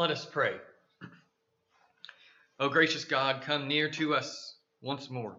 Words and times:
Let 0.00 0.10
us 0.10 0.24
pray. 0.24 0.54
O 2.58 2.70
gracious 2.70 3.04
God, 3.04 3.42
come 3.42 3.68
near 3.68 3.90
to 3.90 4.14
us 4.14 4.56
once 4.80 5.10
more. 5.10 5.36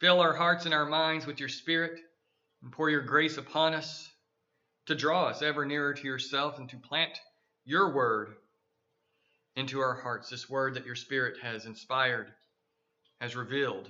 Fill 0.00 0.18
our 0.18 0.32
hearts 0.34 0.64
and 0.64 0.74
our 0.74 0.86
minds 0.86 1.24
with 1.24 1.38
your 1.38 1.48
Spirit 1.48 2.00
and 2.64 2.72
pour 2.72 2.90
your 2.90 3.02
grace 3.02 3.36
upon 3.36 3.74
us 3.74 4.10
to 4.86 4.96
draw 4.96 5.26
us 5.26 5.40
ever 5.40 5.64
nearer 5.64 5.94
to 5.94 6.02
yourself 6.02 6.58
and 6.58 6.68
to 6.70 6.76
plant 6.78 7.12
your 7.64 7.94
word 7.94 8.34
into 9.54 9.78
our 9.78 9.94
hearts, 9.94 10.28
this 10.28 10.50
word 10.50 10.74
that 10.74 10.84
your 10.84 10.96
Spirit 10.96 11.36
has 11.40 11.64
inspired, 11.64 12.26
has 13.20 13.36
revealed. 13.36 13.88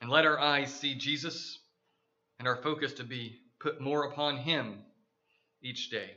And 0.00 0.08
let 0.08 0.24
our 0.24 0.40
eyes 0.40 0.72
see 0.72 0.94
Jesus 0.94 1.58
and 2.38 2.48
our 2.48 2.56
focus 2.62 2.94
to 2.94 3.04
be 3.04 3.40
put 3.60 3.78
more 3.78 4.04
upon 4.04 4.38
him 4.38 4.78
each 5.60 5.90
day. 5.90 6.12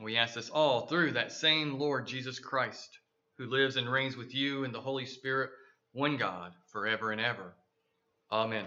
We 0.00 0.16
ask 0.16 0.34
this 0.34 0.48
all 0.48 0.86
through 0.86 1.12
that 1.12 1.32
same 1.32 1.78
Lord 1.78 2.06
Jesus 2.06 2.38
Christ, 2.38 2.98
who 3.38 3.46
lives 3.46 3.76
and 3.76 3.90
reigns 3.90 4.16
with 4.16 4.34
you 4.34 4.64
in 4.64 4.72
the 4.72 4.80
Holy 4.80 5.06
Spirit, 5.06 5.50
one 5.92 6.16
God, 6.16 6.52
forever 6.72 7.12
and 7.12 7.20
ever. 7.20 7.54
Amen. 8.30 8.66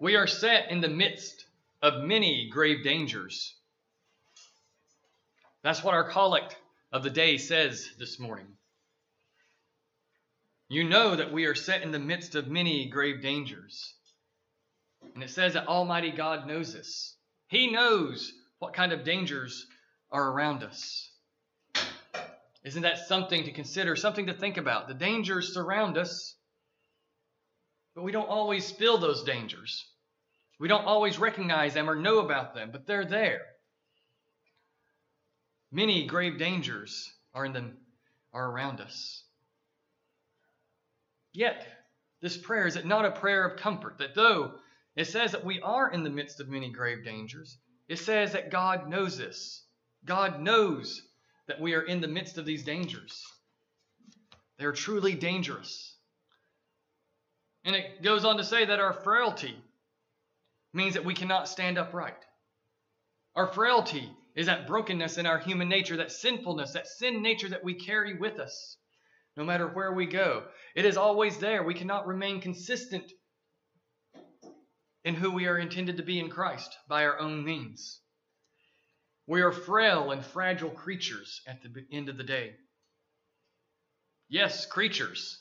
We 0.00 0.16
are 0.16 0.26
set 0.26 0.70
in 0.70 0.80
the 0.80 0.88
midst 0.88 1.44
of 1.80 2.02
many 2.02 2.48
grave 2.50 2.82
dangers. 2.82 3.54
That's 5.62 5.84
what 5.84 5.94
our 5.94 6.10
collect 6.10 6.56
of 6.90 7.04
the 7.04 7.10
day 7.10 7.36
says 7.36 7.88
this 7.98 8.18
morning. 8.18 8.46
You 10.72 10.84
know 10.84 11.14
that 11.14 11.30
we 11.30 11.44
are 11.44 11.54
set 11.54 11.82
in 11.82 11.90
the 11.90 11.98
midst 11.98 12.34
of 12.34 12.48
many 12.48 12.88
grave 12.88 13.20
dangers. 13.20 13.92
And 15.14 15.22
it 15.22 15.28
says 15.28 15.52
that 15.52 15.66
Almighty 15.66 16.10
God 16.10 16.46
knows 16.46 16.72
this. 16.72 17.14
He 17.48 17.70
knows 17.70 18.32
what 18.58 18.72
kind 18.72 18.90
of 18.90 19.04
dangers 19.04 19.66
are 20.10 20.30
around 20.30 20.62
us. 20.62 21.10
Isn't 22.64 22.84
that 22.84 23.06
something 23.06 23.44
to 23.44 23.52
consider, 23.52 23.96
something 23.96 24.28
to 24.28 24.32
think 24.32 24.56
about? 24.56 24.88
The 24.88 24.94
dangers 24.94 25.52
surround 25.52 25.98
us, 25.98 26.34
but 27.94 28.04
we 28.04 28.12
don't 28.12 28.30
always 28.30 28.70
feel 28.70 28.96
those 28.96 29.24
dangers. 29.24 29.84
We 30.58 30.68
don't 30.68 30.86
always 30.86 31.18
recognize 31.18 31.74
them 31.74 31.90
or 31.90 31.96
know 31.96 32.20
about 32.20 32.54
them, 32.54 32.70
but 32.72 32.86
they're 32.86 33.04
there. 33.04 33.42
Many 35.70 36.06
grave 36.06 36.38
dangers 36.38 37.12
are 37.34 37.44
in 37.44 37.52
them 37.52 37.76
are 38.32 38.50
around 38.50 38.80
us. 38.80 39.22
Yet, 41.32 41.66
this 42.20 42.36
prayer 42.36 42.66
is 42.66 42.76
it 42.76 42.86
not 42.86 43.04
a 43.04 43.10
prayer 43.10 43.44
of 43.44 43.58
comfort 43.58 43.98
that 43.98 44.14
though 44.14 44.58
it 44.94 45.06
says 45.06 45.32
that 45.32 45.44
we 45.44 45.60
are 45.60 45.90
in 45.90 46.04
the 46.04 46.10
midst 46.10 46.40
of 46.40 46.48
many 46.48 46.70
grave 46.70 47.04
dangers, 47.04 47.58
it 47.88 47.98
says 47.98 48.32
that 48.32 48.50
God 48.50 48.88
knows 48.88 49.16
this. 49.16 49.64
God 50.04 50.40
knows 50.40 51.02
that 51.46 51.60
we 51.60 51.74
are 51.74 51.82
in 51.82 52.00
the 52.00 52.08
midst 52.08 52.38
of 52.38 52.44
these 52.44 52.64
dangers. 52.64 53.24
They're 54.58 54.72
truly 54.72 55.14
dangerous. 55.14 55.96
And 57.64 57.74
it 57.74 58.02
goes 58.02 58.24
on 58.24 58.36
to 58.36 58.44
say 58.44 58.64
that 58.64 58.80
our 58.80 58.92
frailty 58.92 59.56
means 60.72 60.94
that 60.94 61.04
we 61.04 61.14
cannot 61.14 61.48
stand 61.48 61.78
upright. 61.78 62.16
Our 63.34 63.46
frailty 63.46 64.10
is 64.34 64.46
that 64.46 64.66
brokenness 64.66 65.18
in 65.18 65.26
our 65.26 65.38
human 65.38 65.68
nature, 65.68 65.96
that 65.96 66.12
sinfulness, 66.12 66.72
that 66.72 66.86
sin 66.86 67.22
nature 67.22 67.48
that 67.48 67.64
we 67.64 67.74
carry 67.74 68.18
with 68.18 68.38
us 68.38 68.76
no 69.36 69.44
matter 69.44 69.66
where 69.68 69.92
we 69.92 70.06
go. 70.06 70.44
It 70.74 70.84
is 70.84 70.96
always 70.96 71.38
there. 71.38 71.62
We 71.62 71.74
cannot 71.74 72.06
remain 72.06 72.40
consistent 72.40 73.10
in 75.04 75.14
who 75.14 75.30
we 75.30 75.46
are 75.46 75.58
intended 75.58 75.96
to 75.96 76.02
be 76.02 76.20
in 76.20 76.30
Christ 76.30 76.76
by 76.88 77.04
our 77.04 77.18
own 77.18 77.44
means. 77.44 78.00
We 79.26 79.42
are 79.42 79.52
frail 79.52 80.10
and 80.10 80.24
fragile 80.24 80.70
creatures 80.70 81.40
at 81.46 81.62
the 81.62 81.86
end 81.92 82.08
of 82.08 82.16
the 82.16 82.24
day. 82.24 82.54
Yes, 84.28 84.66
creatures. 84.66 85.38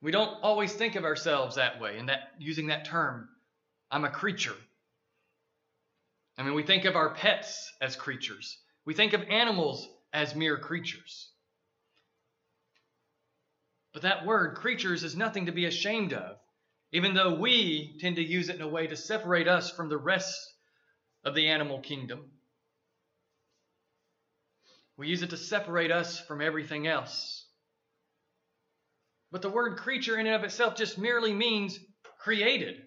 We 0.00 0.10
don't 0.10 0.42
always 0.42 0.72
think 0.72 0.96
of 0.96 1.04
ourselves 1.04 1.56
that 1.56 1.80
way 1.80 1.98
and 1.98 2.08
that 2.08 2.32
using 2.38 2.68
that 2.68 2.84
term. 2.84 3.28
I'm 3.90 4.04
a 4.04 4.10
creature. 4.10 4.56
I 6.38 6.42
mean, 6.42 6.54
we 6.54 6.62
think 6.62 6.84
of 6.84 6.96
our 6.96 7.14
pets 7.14 7.70
as 7.80 7.94
creatures. 7.94 8.58
We 8.84 8.94
think 8.94 9.12
of 9.12 9.22
animals 9.22 9.86
as 10.12 10.34
mere 10.34 10.56
creatures. 10.58 11.31
But 13.92 14.02
that 14.02 14.24
word, 14.24 14.56
creatures, 14.56 15.04
is 15.04 15.16
nothing 15.16 15.46
to 15.46 15.52
be 15.52 15.66
ashamed 15.66 16.12
of, 16.12 16.36
even 16.92 17.14
though 17.14 17.34
we 17.34 17.98
tend 18.00 18.16
to 18.16 18.24
use 18.24 18.48
it 18.48 18.56
in 18.56 18.62
a 18.62 18.68
way 18.68 18.86
to 18.86 18.96
separate 18.96 19.48
us 19.48 19.70
from 19.70 19.88
the 19.88 19.98
rest 19.98 20.54
of 21.24 21.34
the 21.34 21.48
animal 21.48 21.80
kingdom. 21.80 22.30
We 24.96 25.08
use 25.08 25.22
it 25.22 25.30
to 25.30 25.36
separate 25.36 25.90
us 25.90 26.20
from 26.20 26.40
everything 26.40 26.86
else. 26.86 27.46
But 29.30 29.42
the 29.42 29.50
word 29.50 29.78
creature 29.78 30.18
in 30.18 30.26
and 30.26 30.36
of 30.36 30.44
itself 30.44 30.76
just 30.76 30.98
merely 30.98 31.32
means 31.32 31.78
created. 32.18 32.82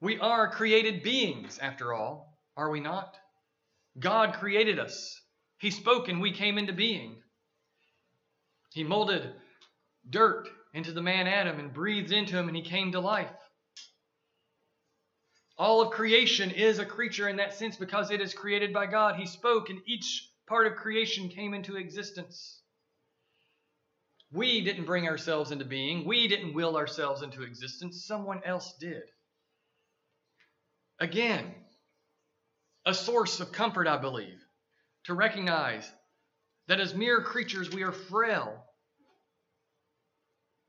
We 0.00 0.18
are 0.18 0.50
created 0.50 1.02
beings, 1.02 1.58
after 1.60 1.92
all, 1.92 2.38
are 2.56 2.70
we 2.70 2.80
not? 2.80 3.16
God 3.98 4.34
created 4.34 4.78
us. 4.78 5.20
He 5.58 5.70
spoke 5.70 6.08
and 6.08 6.20
we 6.20 6.32
came 6.32 6.58
into 6.58 6.72
being. 6.72 7.21
He 8.72 8.84
molded 8.84 9.34
dirt 10.08 10.48
into 10.74 10.92
the 10.92 11.02
man 11.02 11.26
Adam 11.26 11.58
and 11.58 11.72
breathed 11.72 12.12
into 12.12 12.36
him 12.36 12.48
and 12.48 12.56
he 12.56 12.62
came 12.62 12.92
to 12.92 13.00
life. 13.00 13.30
All 15.58 15.82
of 15.82 15.90
creation 15.90 16.50
is 16.50 16.78
a 16.78 16.86
creature 16.86 17.28
in 17.28 17.36
that 17.36 17.54
sense 17.54 17.76
because 17.76 18.10
it 18.10 18.20
is 18.20 18.34
created 18.34 18.72
by 18.72 18.86
God. 18.86 19.16
He 19.16 19.26
spoke 19.26 19.68
and 19.68 19.80
each 19.86 20.28
part 20.46 20.66
of 20.66 20.76
creation 20.76 21.28
came 21.28 21.54
into 21.54 21.76
existence. 21.76 22.60
We 24.32 24.62
didn't 24.62 24.86
bring 24.86 25.06
ourselves 25.06 25.50
into 25.50 25.66
being. 25.66 26.06
We 26.06 26.26
didn't 26.26 26.54
will 26.54 26.76
ourselves 26.76 27.22
into 27.22 27.42
existence. 27.42 28.06
Someone 28.06 28.40
else 28.44 28.74
did. 28.80 29.02
Again, 30.98 31.54
a 32.86 32.94
source 32.94 33.40
of 33.40 33.52
comfort, 33.52 33.86
I 33.86 33.98
believe, 33.98 34.38
to 35.04 35.14
recognize 35.14 35.90
that 36.68 36.80
as 36.80 36.94
mere 36.94 37.20
creatures 37.20 37.70
we 37.70 37.82
are 37.82 37.92
frail, 37.92 38.64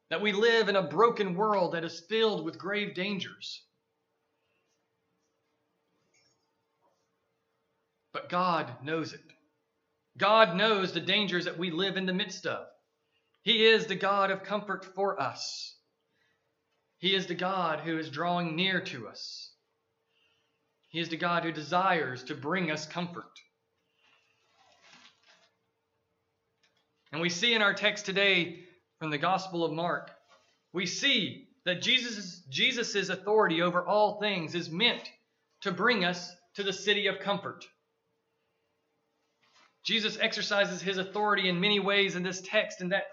that 0.09 0.21
we 0.21 0.31
live 0.31 0.69
in 0.69 0.75
a 0.75 0.83
broken 0.83 1.35
world 1.35 1.73
that 1.73 1.83
is 1.83 2.03
filled 2.09 2.45
with 2.45 2.57
grave 2.57 2.93
dangers. 2.93 3.63
But 8.13 8.29
God 8.29 8.71
knows 8.83 9.13
it. 9.13 9.21
God 10.17 10.55
knows 10.55 10.93
the 10.93 10.99
dangers 10.99 11.45
that 11.45 11.57
we 11.57 11.71
live 11.71 11.97
in 11.97 12.05
the 12.05 12.13
midst 12.13 12.45
of. 12.45 12.67
He 13.41 13.65
is 13.65 13.87
the 13.87 13.95
God 13.95 14.29
of 14.29 14.43
comfort 14.43 14.85
for 14.95 15.19
us. 15.19 15.75
He 16.99 17.15
is 17.15 17.25
the 17.25 17.35
God 17.35 17.79
who 17.79 17.97
is 17.97 18.09
drawing 18.09 18.55
near 18.55 18.81
to 18.81 19.07
us. 19.07 19.51
He 20.89 20.99
is 20.99 21.09
the 21.09 21.17
God 21.17 21.43
who 21.43 21.51
desires 21.51 22.23
to 22.25 22.35
bring 22.35 22.69
us 22.69 22.85
comfort. 22.85 23.39
And 27.13 27.21
we 27.21 27.29
see 27.29 27.53
in 27.53 27.61
our 27.61 27.75
text 27.75 28.07
today 28.07 28.61
from 28.97 29.11
the 29.11 29.19
Gospel 29.19 29.63
of 29.63 29.71
Mark, 29.71 30.09
we 30.73 30.87
see 30.87 31.47
that 31.63 31.83
Jesus' 31.83 32.41
Jesus's 32.49 33.11
authority 33.11 33.61
over 33.61 33.85
all 33.85 34.19
things 34.19 34.55
is 34.55 34.71
meant 34.71 35.07
to 35.61 35.71
bring 35.71 36.03
us 36.03 36.35
to 36.55 36.63
the 36.63 36.73
city 36.73 37.05
of 37.05 37.19
comfort. 37.19 37.65
Jesus 39.85 40.17
exercises 40.19 40.81
his 40.81 40.97
authority 40.97 41.49
in 41.49 41.61
many 41.61 41.79
ways 41.79 42.15
in 42.15 42.23
this 42.23 42.41
text, 42.41 42.81
and 42.81 42.91
that 42.91 43.05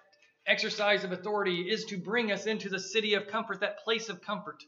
exercise 0.47 1.05
of 1.05 1.13
authority 1.13 1.69
is 1.71 1.85
to 1.87 1.99
bring 1.99 2.33
us 2.33 2.47
into 2.47 2.71
the 2.71 2.81
city 2.81 3.13
of 3.15 3.27
comfort, 3.27 3.61
that 3.61 3.85
place 3.85 4.09
of 4.09 4.23
comfort, 4.23 4.63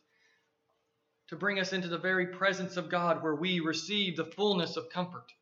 to 1.28 1.36
bring 1.36 1.58
us 1.58 1.72
into 1.72 1.88
the 1.88 1.96
very 1.96 2.26
presence 2.26 2.76
of 2.76 2.90
God 2.90 3.22
where 3.22 3.34
we 3.34 3.60
receive 3.60 4.14
the 4.14 4.26
fullness 4.26 4.76
of 4.76 4.90
comfort. 4.90 5.32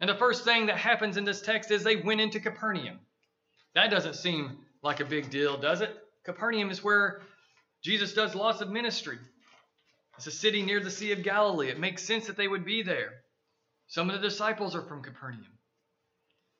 And 0.00 0.10
the 0.10 0.16
first 0.16 0.44
thing 0.44 0.66
that 0.66 0.76
happens 0.76 1.16
in 1.16 1.24
this 1.24 1.40
text 1.40 1.70
is 1.70 1.82
they 1.82 1.96
went 1.96 2.20
into 2.20 2.40
Capernaum. 2.40 2.98
That 3.74 3.90
doesn't 3.90 4.14
seem 4.14 4.58
like 4.82 5.00
a 5.00 5.04
big 5.04 5.30
deal, 5.30 5.56
does 5.56 5.80
it? 5.80 5.94
Capernaum 6.24 6.70
is 6.70 6.82
where 6.82 7.22
Jesus 7.82 8.14
does 8.14 8.34
lots 8.34 8.60
of 8.60 8.70
ministry. 8.70 9.18
It's 10.16 10.26
a 10.26 10.30
city 10.30 10.62
near 10.62 10.80
the 10.80 10.90
Sea 10.90 11.12
of 11.12 11.22
Galilee. 11.22 11.68
It 11.68 11.78
makes 11.78 12.04
sense 12.04 12.26
that 12.26 12.36
they 12.36 12.48
would 12.48 12.64
be 12.64 12.82
there. 12.82 13.12
Some 13.88 14.10
of 14.10 14.20
the 14.20 14.28
disciples 14.28 14.74
are 14.74 14.82
from 14.82 15.02
Capernaum, 15.02 15.58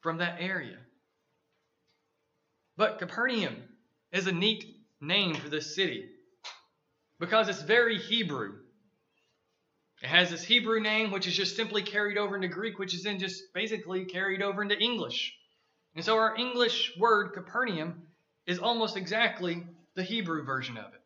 from 0.01 0.19
that 0.19 0.37
area. 0.41 0.77
But 2.77 2.99
Capernaum 2.99 3.57
is 4.13 4.27
a 4.27 4.33
neat 4.33 4.65
name 5.01 5.35
for 5.35 5.49
this 5.49 5.75
city 5.75 6.09
because 7.21 7.49
it's 7.49 7.63
very 7.63 7.99
Hebrew. 7.99 8.55
It 10.05 10.09
has 10.11 10.29
this 10.29 10.45
Hebrew 10.45 10.81
name, 10.81 11.13
which 11.13 11.27
is 11.27 11.35
just 11.35 11.57
simply 11.57 11.81
carried 11.81 12.19
over 12.19 12.37
into 12.37 12.47
Greek, 12.47 12.79
which 12.79 12.93
is 12.93 13.05
then 13.05 13.19
just 13.19 13.55
basically 13.55 14.05
carried 14.05 14.43
over 14.43 14.61
into 14.61 14.79
English. 14.79 15.35
And 15.97 16.05
so 16.05 16.19
our 16.19 16.37
English 16.37 16.93
word 16.99 17.33
Capernaum 17.33 18.03
is 18.47 18.59
almost 18.59 18.99
exactly 18.99 19.67
the 19.95 20.03
Hebrew 20.03 20.45
version 20.45 20.77
of 20.77 20.93
it. 20.93 21.01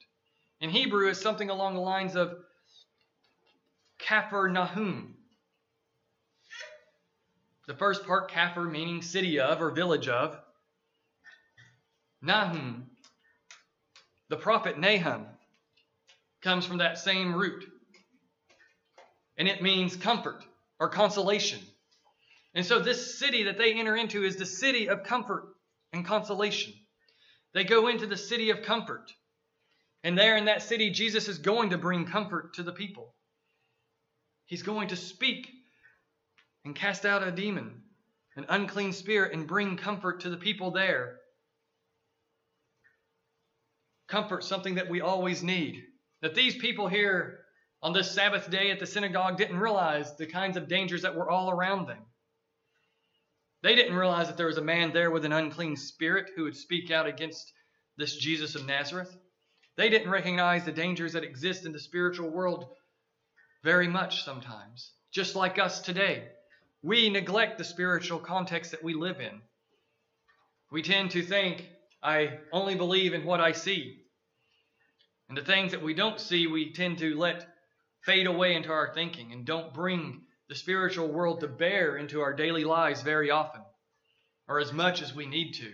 In 0.60 0.70
Hebrew, 0.70 1.06
it's 1.06 1.20
something 1.20 1.48
along 1.48 1.74
the 1.74 1.80
lines 1.80 2.16
of 2.16 2.38
Kafir 4.00 4.48
Nahum. 4.48 5.14
The 7.68 7.74
first 7.74 8.04
part, 8.04 8.32
Kafir, 8.32 8.64
meaning 8.64 9.00
city 9.00 9.38
of 9.38 9.62
or 9.62 9.70
village 9.70 10.08
of. 10.08 10.36
Nahum, 12.20 12.90
the 14.28 14.36
prophet 14.36 14.76
Nahum, 14.76 15.26
comes 16.42 16.66
from 16.66 16.78
that 16.78 16.98
same 16.98 17.32
root. 17.32 17.64
And 19.38 19.46
it 19.48 19.62
means 19.62 19.96
comfort 19.96 20.44
or 20.80 20.88
consolation. 20.88 21.60
And 22.54 22.66
so 22.66 22.80
this 22.80 23.18
city 23.18 23.44
that 23.44 23.56
they 23.56 23.72
enter 23.74 23.96
into 23.96 24.24
is 24.24 24.36
the 24.36 24.46
city 24.46 24.88
of 24.88 25.04
comfort 25.04 25.44
and 25.92 26.04
consolation. 26.04 26.74
They 27.54 27.64
go 27.64 27.86
into 27.88 28.06
the 28.06 28.16
city 28.16 28.50
of 28.50 28.62
comfort. 28.62 29.12
And 30.02 30.18
there 30.18 30.36
in 30.36 30.46
that 30.46 30.62
city, 30.62 30.90
Jesus 30.90 31.28
is 31.28 31.38
going 31.38 31.70
to 31.70 31.78
bring 31.78 32.06
comfort 32.06 32.54
to 32.54 32.62
the 32.62 32.72
people. 32.72 33.14
He's 34.46 34.62
going 34.62 34.88
to 34.88 34.96
speak 34.96 35.48
and 36.64 36.74
cast 36.74 37.04
out 37.04 37.26
a 37.26 37.30
demon, 37.30 37.82
an 38.36 38.46
unclean 38.48 38.92
spirit, 38.92 39.32
and 39.32 39.46
bring 39.46 39.76
comfort 39.76 40.20
to 40.20 40.30
the 40.30 40.36
people 40.36 40.70
there. 40.70 41.16
Comfort, 44.08 44.42
something 44.42 44.76
that 44.76 44.88
we 44.88 45.00
always 45.00 45.42
need. 45.42 45.82
That 46.22 46.34
these 46.34 46.56
people 46.56 46.88
here 46.88 47.40
on 47.82 47.92
this 47.92 48.10
Sabbath 48.10 48.50
day 48.50 48.70
at 48.70 48.80
the 48.80 48.86
synagogue 48.86 49.36
didn't 49.36 49.58
realize 49.58 50.16
the 50.16 50.26
kinds 50.26 50.56
of 50.56 50.68
dangers 50.68 51.02
that 51.02 51.14
were 51.14 51.30
all 51.30 51.50
around 51.50 51.86
them. 51.86 52.04
They 53.62 53.74
didn't 53.74 53.96
realize 53.96 54.28
that 54.28 54.36
there 54.36 54.46
was 54.46 54.58
a 54.58 54.62
man 54.62 54.92
there 54.92 55.10
with 55.10 55.24
an 55.24 55.32
unclean 55.32 55.76
spirit 55.76 56.30
who 56.34 56.44
would 56.44 56.56
speak 56.56 56.90
out 56.90 57.06
against 57.06 57.52
this 57.96 58.16
Jesus 58.16 58.54
of 58.54 58.66
Nazareth. 58.66 59.16
They 59.76 59.90
didn't 59.90 60.10
recognize 60.10 60.64
the 60.64 60.72
dangers 60.72 61.12
that 61.12 61.24
exist 61.24 61.66
in 61.66 61.72
the 61.72 61.78
spiritual 61.78 62.30
world 62.30 62.66
very 63.62 63.88
much 63.88 64.24
sometimes, 64.24 64.92
just 65.12 65.34
like 65.34 65.58
us 65.58 65.80
today. 65.80 66.28
We 66.82 67.10
neglect 67.10 67.58
the 67.58 67.64
spiritual 67.64 68.20
context 68.20 68.70
that 68.70 68.84
we 68.84 68.94
live 68.94 69.20
in. 69.20 69.40
We 70.70 70.82
tend 70.82 71.12
to 71.12 71.22
think, 71.22 71.68
I 72.02 72.38
only 72.52 72.76
believe 72.76 73.14
in 73.14 73.24
what 73.24 73.40
I 73.40 73.52
see. 73.52 74.02
And 75.28 75.36
the 75.36 75.42
things 75.42 75.72
that 75.72 75.82
we 75.82 75.94
don't 75.94 76.20
see, 76.20 76.46
we 76.46 76.72
tend 76.72 76.98
to 76.98 77.16
let 77.16 77.46
fade 78.02 78.26
away 78.26 78.54
into 78.54 78.70
our 78.70 78.92
thinking 78.94 79.32
and 79.32 79.44
don't 79.44 79.74
bring 79.74 80.22
the 80.48 80.54
spiritual 80.54 81.08
world 81.08 81.40
to 81.40 81.48
bear 81.48 81.96
into 81.96 82.20
our 82.20 82.32
daily 82.32 82.64
lives 82.64 83.02
very 83.02 83.30
often, 83.30 83.60
or 84.48 84.60
as 84.60 84.72
much 84.72 85.02
as 85.02 85.14
we 85.14 85.26
need 85.26 85.52
to. 85.52 85.72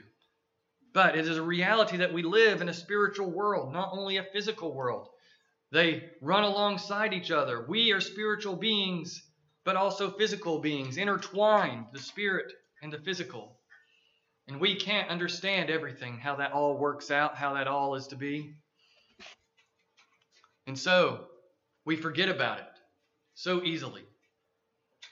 But 0.93 1.17
it 1.17 1.27
is 1.27 1.37
a 1.37 1.43
reality 1.43 1.99
that 1.99 2.13
we 2.13 2.23
live 2.23 2.61
in 2.61 2.69
a 2.69 2.75
spiritual 2.75 3.31
world, 3.31 3.73
not 3.73 3.91
only 3.93 4.17
a 4.17 4.27
physical 4.33 4.75
world. 4.75 5.09
They 5.73 6.11
run 6.21 6.45
alongside 6.45 7.13
each 7.13 7.31
other. 7.31 7.65
We 7.69 7.93
are 7.93 8.01
spiritual 8.01 8.57
beings, 8.57 9.23
but 9.65 9.77
also 9.77 10.11
physical 10.11 10.61
beings, 10.61 10.97
intertwined, 10.97 11.87
the 11.93 11.99
spirit 11.99 12.53
and 12.83 12.93
the 12.93 12.99
physical. 12.99 13.59
And 14.47 14.61
we 14.61 14.77
can't 14.77 15.11
understand 15.11 15.71
everything, 15.71 16.19
how 16.19 16.37
that 16.37 16.53
all 16.53 16.77
works 16.77 17.11
out, 17.11 17.37
how 17.37 17.55
that 17.55 17.67
all 17.67 17.95
is 17.95 18.09
to 18.09 18.17
be. 18.17 18.55
And 20.67 20.79
so, 20.79 21.27
we 21.85 21.97
forget 21.97 22.29
about 22.29 22.59
it 22.59 22.67
so 23.35 23.63
easily. 23.63 24.03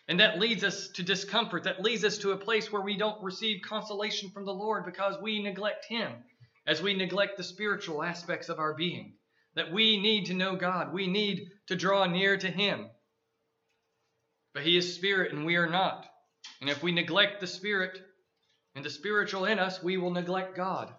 And 0.08 0.20
that 0.20 0.38
leads 0.38 0.64
us 0.64 0.88
to 0.94 1.02
discomfort. 1.02 1.64
That 1.64 1.82
leads 1.82 2.04
us 2.04 2.18
to 2.18 2.32
a 2.32 2.36
place 2.36 2.72
where 2.72 2.82
we 2.82 2.96
don't 2.96 3.22
receive 3.22 3.62
consolation 3.62 4.30
from 4.30 4.44
the 4.44 4.54
Lord 4.54 4.84
because 4.84 5.20
we 5.20 5.42
neglect 5.42 5.84
Him 5.84 6.12
as 6.66 6.82
we 6.82 6.94
neglect 6.94 7.36
the 7.36 7.44
spiritual 7.44 8.02
aspects 8.02 8.48
of 8.48 8.58
our 8.58 8.74
being. 8.74 9.14
That 9.54 9.72
we 9.72 10.00
need 10.00 10.26
to 10.26 10.34
know 10.34 10.56
God. 10.56 10.92
We 10.92 11.06
need 11.06 11.50
to 11.68 11.76
draw 11.76 12.06
near 12.06 12.36
to 12.36 12.50
Him. 12.50 12.88
But 14.54 14.64
He 14.64 14.76
is 14.76 14.94
Spirit 14.94 15.32
and 15.32 15.46
we 15.46 15.56
are 15.56 15.68
not. 15.68 16.06
And 16.60 16.68
if 16.68 16.82
we 16.82 16.92
neglect 16.92 17.40
the 17.40 17.46
Spirit 17.46 18.00
and 18.74 18.84
the 18.84 18.90
spiritual 18.90 19.44
in 19.44 19.58
us, 19.58 19.82
we 19.82 19.98
will 19.98 20.10
neglect 20.10 20.56
God. 20.56 20.92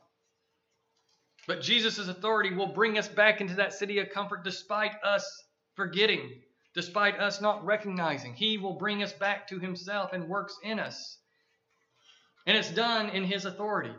But 1.45 1.61
Jesus' 1.61 2.07
authority 2.07 2.53
will 2.53 2.67
bring 2.67 2.97
us 2.97 3.07
back 3.07 3.41
into 3.41 3.55
that 3.55 3.73
city 3.73 3.99
of 3.99 4.11
comfort 4.11 4.43
despite 4.43 4.93
us 5.03 5.25
forgetting 5.75 6.41
despite 6.73 7.19
us 7.19 7.39
not 7.39 7.63
recognizing. 7.65 8.33
He 8.33 8.57
will 8.57 8.73
bring 8.73 9.03
us 9.03 9.13
back 9.13 9.47
to 9.49 9.59
Himself 9.59 10.11
and 10.13 10.27
works 10.27 10.57
in 10.63 10.79
us. 10.79 11.17
And 12.45 12.57
it's 12.57 12.71
done 12.71 13.09
in 13.09 13.23
His 13.23 13.45
authority. 13.45 13.93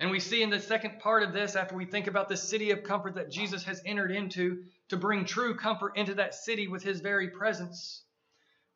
And 0.00 0.10
we 0.10 0.20
see 0.20 0.42
in 0.42 0.50
the 0.50 0.60
second 0.60 0.98
part 1.00 1.22
of 1.22 1.32
this, 1.32 1.56
after 1.56 1.76
we 1.76 1.86
think 1.86 2.08
about 2.08 2.28
the 2.28 2.36
city 2.36 2.72
of 2.72 2.82
comfort 2.82 3.14
that 3.14 3.30
Jesus 3.30 3.64
has 3.64 3.80
entered 3.86 4.10
into 4.10 4.64
to 4.88 4.96
bring 4.96 5.24
true 5.24 5.56
comfort 5.56 5.96
into 5.96 6.14
that 6.14 6.34
city 6.34 6.68
with 6.68 6.82
His 6.82 7.00
very 7.00 7.28
presence, 7.28 8.02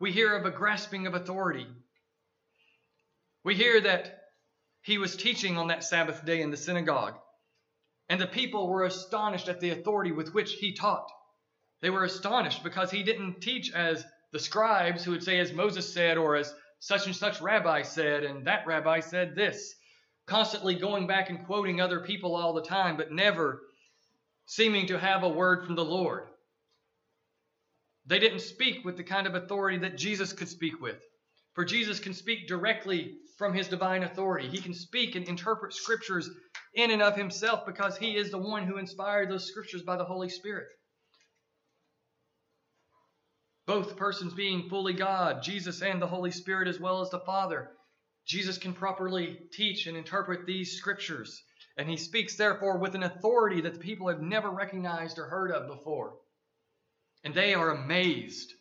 we 0.01 0.13
hear 0.13 0.35
of 0.37 0.47
a 0.47 0.51
grasping 0.51 1.07
of 1.07 1.15
authority. 1.15 1.67
We 3.45 3.55
hear 3.57 3.81
that 3.81 4.23
He 4.81 4.97
was 4.97 5.17
teaching 5.17 5.59
on 5.59 5.69
that 5.69 5.85
Sabbath 5.85 6.25
day 6.25 6.41
in 6.41 6.51
the 6.51 6.57
synagogue, 6.57 7.15
and 8.09 8.21
the 8.21 8.27
people 8.27 8.69
were 8.69 8.85
astonished 8.85 9.49
at 9.49 9.61
the 9.61 9.71
authority 9.71 10.13
with 10.13 10.33
which 10.33 10.55
He 10.55 10.73
taught. 10.73 11.11
They 11.81 11.91
were 11.91 12.05
astonished 12.05 12.65
because 12.65 12.91
he 12.91 13.03
didn't 13.03 13.41
teach 13.41 13.73
as 13.73 14.05
the 14.33 14.39
scribes 14.39 15.05
who 15.05 15.13
would 15.13 15.23
say, 15.23 15.39
as 15.39 15.53
Moses 15.53 15.93
said, 15.93 16.19
or 16.19 16.37
as 16.37 16.53
such 16.81 17.07
and 17.07 17.15
such 17.15 17.41
rabbi 17.41 17.83
said, 17.83 18.25
and 18.25 18.47
that 18.47 18.67
rabbi 18.67 19.01
said 19.01 19.35
this, 19.35 19.75
constantly 20.27 20.75
going 20.75 21.07
back 21.07 21.31
and 21.31 21.47
quoting 21.47 21.81
other 21.81 22.01
people 22.01 22.35
all 22.35 22.53
the 22.53 22.63
time, 22.63 22.97
but 22.97 23.13
never 23.13 23.63
seeming 24.47 24.87
to 24.87 24.99
have 24.99 25.23
a 25.23 25.29
word 25.29 25.65
from 25.65 25.77
the 25.77 25.85
Lord. 25.85 26.29
They 28.07 28.19
didn't 28.19 28.41
speak 28.41 28.85
with 28.85 28.97
the 28.97 29.05
kind 29.05 29.27
of 29.27 29.35
authority 29.35 29.79
that 29.79 29.99
Jesus 29.99 30.33
could 30.33 30.49
speak 30.49 30.81
with. 30.81 31.03
For 31.55 31.65
Jesus 31.65 32.01
can 32.01 32.15
speak 32.15 32.49
directly 32.49 33.17
from 33.37 33.53
his 33.53 33.69
divine 33.69 34.03
authority. 34.03 34.49
He 34.49 34.59
can 34.59 34.75
speak 34.75 35.15
and 35.15 35.29
interpret 35.29 35.75
scriptures 35.75 36.31
in 36.75 36.91
and 36.91 37.03
of 37.03 37.17
himself 37.17 37.67
because 37.67 37.97
he 37.97 38.17
is 38.17 38.31
the 38.31 38.39
one 38.39 38.65
who 38.65 38.79
inspired 38.79 39.31
those 39.31 39.47
scriptures 39.47 39.83
by 39.83 39.97
the 39.97 40.05
Holy 40.05 40.29
Spirit 40.29 40.69
both 43.69 43.99
persons 43.99 44.33
being 44.33 44.67
fully 44.71 44.95
God, 44.95 45.43
Jesus 45.43 45.83
and 45.83 46.01
the 46.01 46.07
Holy 46.07 46.31
Spirit, 46.31 46.69
as 46.69 46.81
well 46.81 47.03
as 47.03 47.11
the 47.11 47.21
Father. 47.21 47.69
Jesus 48.27 48.57
can 48.57 48.73
properly 48.73 49.39
teach 49.53 49.87
and 49.87 49.95
interpret 49.95 50.47
these 50.47 50.79
scriptures, 50.79 51.43
and 51.77 51.87
he 51.87 51.99
speaks, 51.99 52.35
therefore, 52.35 52.79
with 52.79 52.95
an 52.95 53.03
authority 53.03 53.61
that 53.61 53.75
the 53.75 53.79
people 53.79 54.09
have 54.09 54.23
never 54.23 54.49
recognized 54.49 55.19
or 55.19 55.27
heard 55.27 55.51
of 55.51 55.69
before. 55.69 56.15
And 57.25 57.35
they 57.35 57.53
are 57.53 57.71
amazed. 57.71 58.55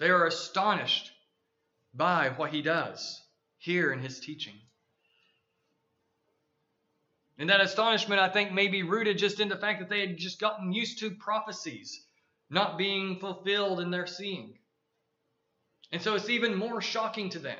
They 0.00 0.10
are 0.10 0.26
astonished 0.26 1.12
by 1.94 2.30
what 2.30 2.50
he 2.50 2.60
does 2.60 3.22
here 3.58 3.92
in 3.92 4.00
his 4.00 4.18
teaching. 4.18 4.54
And 7.38 7.50
that 7.50 7.60
astonishment, 7.60 8.20
I 8.20 8.30
think, 8.30 8.50
may 8.50 8.66
be 8.66 8.82
rooted 8.82 9.16
just 9.16 9.38
in 9.38 9.48
the 9.48 9.56
fact 9.56 9.78
that 9.78 9.88
they 9.88 10.00
had 10.00 10.18
just 10.18 10.40
gotten 10.40 10.72
used 10.72 10.98
to 10.98 11.12
prophecies 11.12 12.04
not 12.50 12.78
being 12.78 13.18
fulfilled 13.18 13.80
in 13.80 13.90
their 13.90 14.06
seeing. 14.06 14.58
And 15.92 16.02
so 16.02 16.14
it's 16.14 16.28
even 16.28 16.56
more 16.56 16.80
shocking 16.80 17.30
to 17.30 17.38
them. 17.38 17.58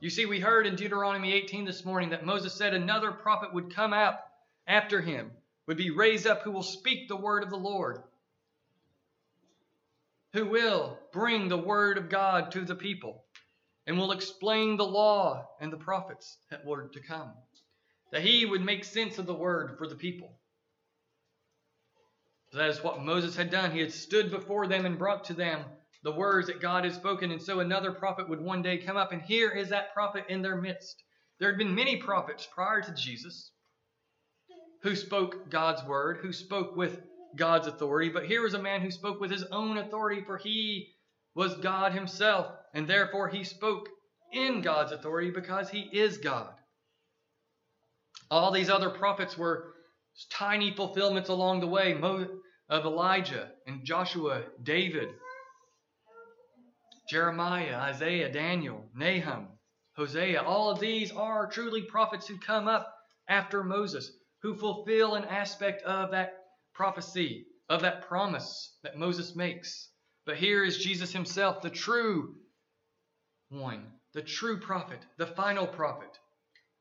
You 0.00 0.10
see, 0.10 0.26
we 0.26 0.40
heard 0.40 0.66
in 0.66 0.74
Deuteronomy 0.74 1.32
18 1.32 1.64
this 1.64 1.84
morning 1.84 2.10
that 2.10 2.26
Moses 2.26 2.54
said 2.54 2.74
another 2.74 3.12
prophet 3.12 3.54
would 3.54 3.74
come 3.74 3.92
out 3.92 4.14
after 4.66 5.00
him, 5.00 5.30
would 5.66 5.76
be 5.76 5.90
raised 5.90 6.26
up, 6.26 6.42
who 6.42 6.50
will 6.50 6.62
speak 6.62 7.08
the 7.08 7.16
word 7.16 7.42
of 7.42 7.50
the 7.50 7.56
Lord, 7.56 8.02
who 10.32 10.46
will 10.46 10.98
bring 11.12 11.48
the 11.48 11.58
word 11.58 11.98
of 11.98 12.08
God 12.08 12.50
to 12.52 12.64
the 12.64 12.74
people, 12.74 13.24
and 13.86 13.98
will 13.98 14.12
explain 14.12 14.76
the 14.76 14.84
law 14.84 15.48
and 15.60 15.72
the 15.72 15.76
prophets 15.76 16.38
that 16.50 16.64
were 16.64 16.88
to 16.88 17.00
come, 17.00 17.32
that 18.10 18.22
he 18.22 18.44
would 18.44 18.64
make 18.64 18.84
sense 18.84 19.18
of 19.18 19.26
the 19.26 19.34
word 19.34 19.76
for 19.78 19.86
the 19.86 19.94
people. 19.94 20.38
That 22.52 22.68
is 22.68 22.82
what 22.82 23.02
Moses 23.02 23.34
had 23.34 23.50
done. 23.50 23.70
He 23.70 23.80
had 23.80 23.92
stood 23.92 24.30
before 24.30 24.66
them 24.66 24.84
and 24.84 24.98
brought 24.98 25.24
to 25.24 25.34
them 25.34 25.64
the 26.02 26.12
words 26.12 26.48
that 26.48 26.60
God 26.60 26.84
had 26.84 26.94
spoken. 26.94 27.30
And 27.30 27.40
so 27.40 27.60
another 27.60 27.92
prophet 27.92 28.28
would 28.28 28.40
one 28.40 28.62
day 28.62 28.78
come 28.78 28.96
up, 28.96 29.12
and 29.12 29.22
here 29.22 29.50
is 29.50 29.70
that 29.70 29.94
prophet 29.94 30.24
in 30.28 30.42
their 30.42 30.56
midst. 30.56 31.02
There 31.38 31.48
had 31.48 31.58
been 31.58 31.74
many 31.74 31.96
prophets 31.96 32.46
prior 32.52 32.82
to 32.82 32.94
Jesus 32.94 33.50
who 34.82 34.96
spoke 34.96 35.48
God's 35.48 35.82
word, 35.84 36.18
who 36.20 36.32
spoke 36.32 36.76
with 36.76 37.00
God's 37.36 37.68
authority. 37.68 38.10
But 38.10 38.26
here 38.26 38.42
was 38.42 38.54
a 38.54 38.62
man 38.62 38.80
who 38.80 38.90
spoke 38.90 39.20
with 39.20 39.30
his 39.30 39.44
own 39.44 39.78
authority, 39.78 40.22
for 40.24 40.36
he 40.36 40.88
was 41.34 41.56
God 41.56 41.92
himself, 41.92 42.48
and 42.74 42.86
therefore 42.86 43.28
he 43.28 43.44
spoke 43.44 43.88
in 44.32 44.60
God's 44.60 44.92
authority 44.92 45.30
because 45.30 45.70
he 45.70 45.88
is 45.92 46.18
God. 46.18 46.52
All 48.30 48.50
these 48.50 48.70
other 48.70 48.90
prophets 48.90 49.38
were 49.38 49.71
tiny 50.30 50.74
fulfillments 50.74 51.28
along 51.28 51.60
the 51.60 51.66
way 51.66 51.92
of 51.92 52.04
uh, 52.04 52.80
Elijah 52.88 53.50
and 53.66 53.84
Joshua, 53.84 54.42
David, 54.62 55.08
Jeremiah, 57.08 57.76
Isaiah, 57.76 58.32
Daniel, 58.32 58.88
Nahum, 58.94 59.48
Hosea. 59.96 60.42
All 60.42 60.70
of 60.70 60.80
these 60.80 61.12
are 61.12 61.46
truly 61.46 61.82
prophets 61.82 62.26
who 62.26 62.38
come 62.38 62.68
up 62.68 62.94
after 63.28 63.62
Moses, 63.62 64.10
who 64.42 64.54
fulfill 64.54 65.14
an 65.14 65.24
aspect 65.24 65.82
of 65.82 66.10
that 66.12 66.32
prophecy, 66.74 67.46
of 67.68 67.82
that 67.82 68.08
promise 68.08 68.76
that 68.82 68.98
Moses 68.98 69.36
makes. 69.36 69.90
But 70.24 70.36
here 70.36 70.64
is 70.64 70.78
Jesus 70.78 71.12
himself, 71.12 71.62
the 71.62 71.70
true 71.70 72.36
one, 73.48 73.86
the 74.14 74.22
true 74.22 74.58
prophet, 74.60 75.00
the 75.18 75.26
final 75.26 75.66
prophet, 75.66 76.18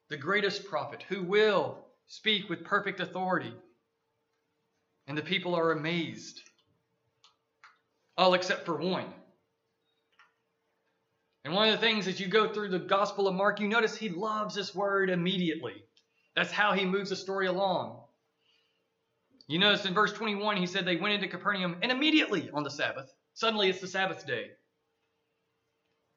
the 0.09 0.17
greatest 0.17 0.65
prophet, 0.65 1.03
who 1.09 1.23
will 1.23 1.85
speak 2.11 2.49
with 2.49 2.65
perfect 2.65 2.99
authority. 2.99 3.53
And 5.07 5.17
the 5.17 5.21
people 5.21 5.55
are 5.55 5.71
amazed. 5.71 6.41
All 8.17 8.33
except 8.33 8.65
for 8.65 8.75
one. 8.75 9.05
And 11.45 11.53
one 11.53 11.69
of 11.69 11.79
the 11.79 11.87
things 11.87 12.07
as 12.07 12.19
you 12.19 12.27
go 12.27 12.51
through 12.51 12.67
the 12.67 12.79
Gospel 12.79 13.29
of 13.29 13.35
Mark, 13.35 13.61
you 13.61 13.67
notice 13.69 13.95
he 13.95 14.09
loves 14.09 14.53
this 14.53 14.75
word 14.75 15.09
immediately. 15.09 15.85
That's 16.35 16.51
how 16.51 16.73
he 16.73 16.83
moves 16.83 17.11
the 17.11 17.15
story 17.15 17.47
along. 17.47 18.01
You 19.47 19.59
notice 19.59 19.85
in 19.85 19.93
verse 19.93 20.11
21, 20.11 20.57
he 20.57 20.67
said 20.67 20.85
they 20.85 20.97
went 20.97 21.13
into 21.13 21.29
Capernaum 21.29 21.77
and 21.81 21.93
immediately 21.93 22.49
on 22.53 22.63
the 22.63 22.69
Sabbath, 22.69 23.11
suddenly 23.35 23.69
it's 23.69 23.79
the 23.79 23.87
Sabbath 23.87 24.27
day. 24.27 24.47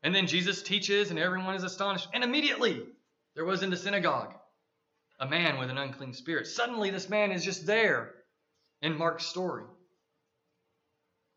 And 0.02 0.12
then 0.12 0.26
Jesus 0.26 0.60
teaches 0.60 1.10
and 1.10 1.20
everyone 1.20 1.54
is 1.54 1.62
astonished. 1.62 2.08
And 2.12 2.24
immediately 2.24 2.82
there 3.36 3.44
was 3.44 3.62
in 3.62 3.70
the 3.70 3.76
synagogue 3.76 4.34
a 5.20 5.26
man 5.26 5.58
with 5.58 5.70
an 5.70 5.78
unclean 5.78 6.12
spirit. 6.12 6.46
Suddenly 6.46 6.90
this 6.90 7.08
man 7.08 7.32
is 7.32 7.44
just 7.44 7.66
there 7.66 8.12
in 8.82 8.96
Mark's 8.96 9.26
story. 9.26 9.64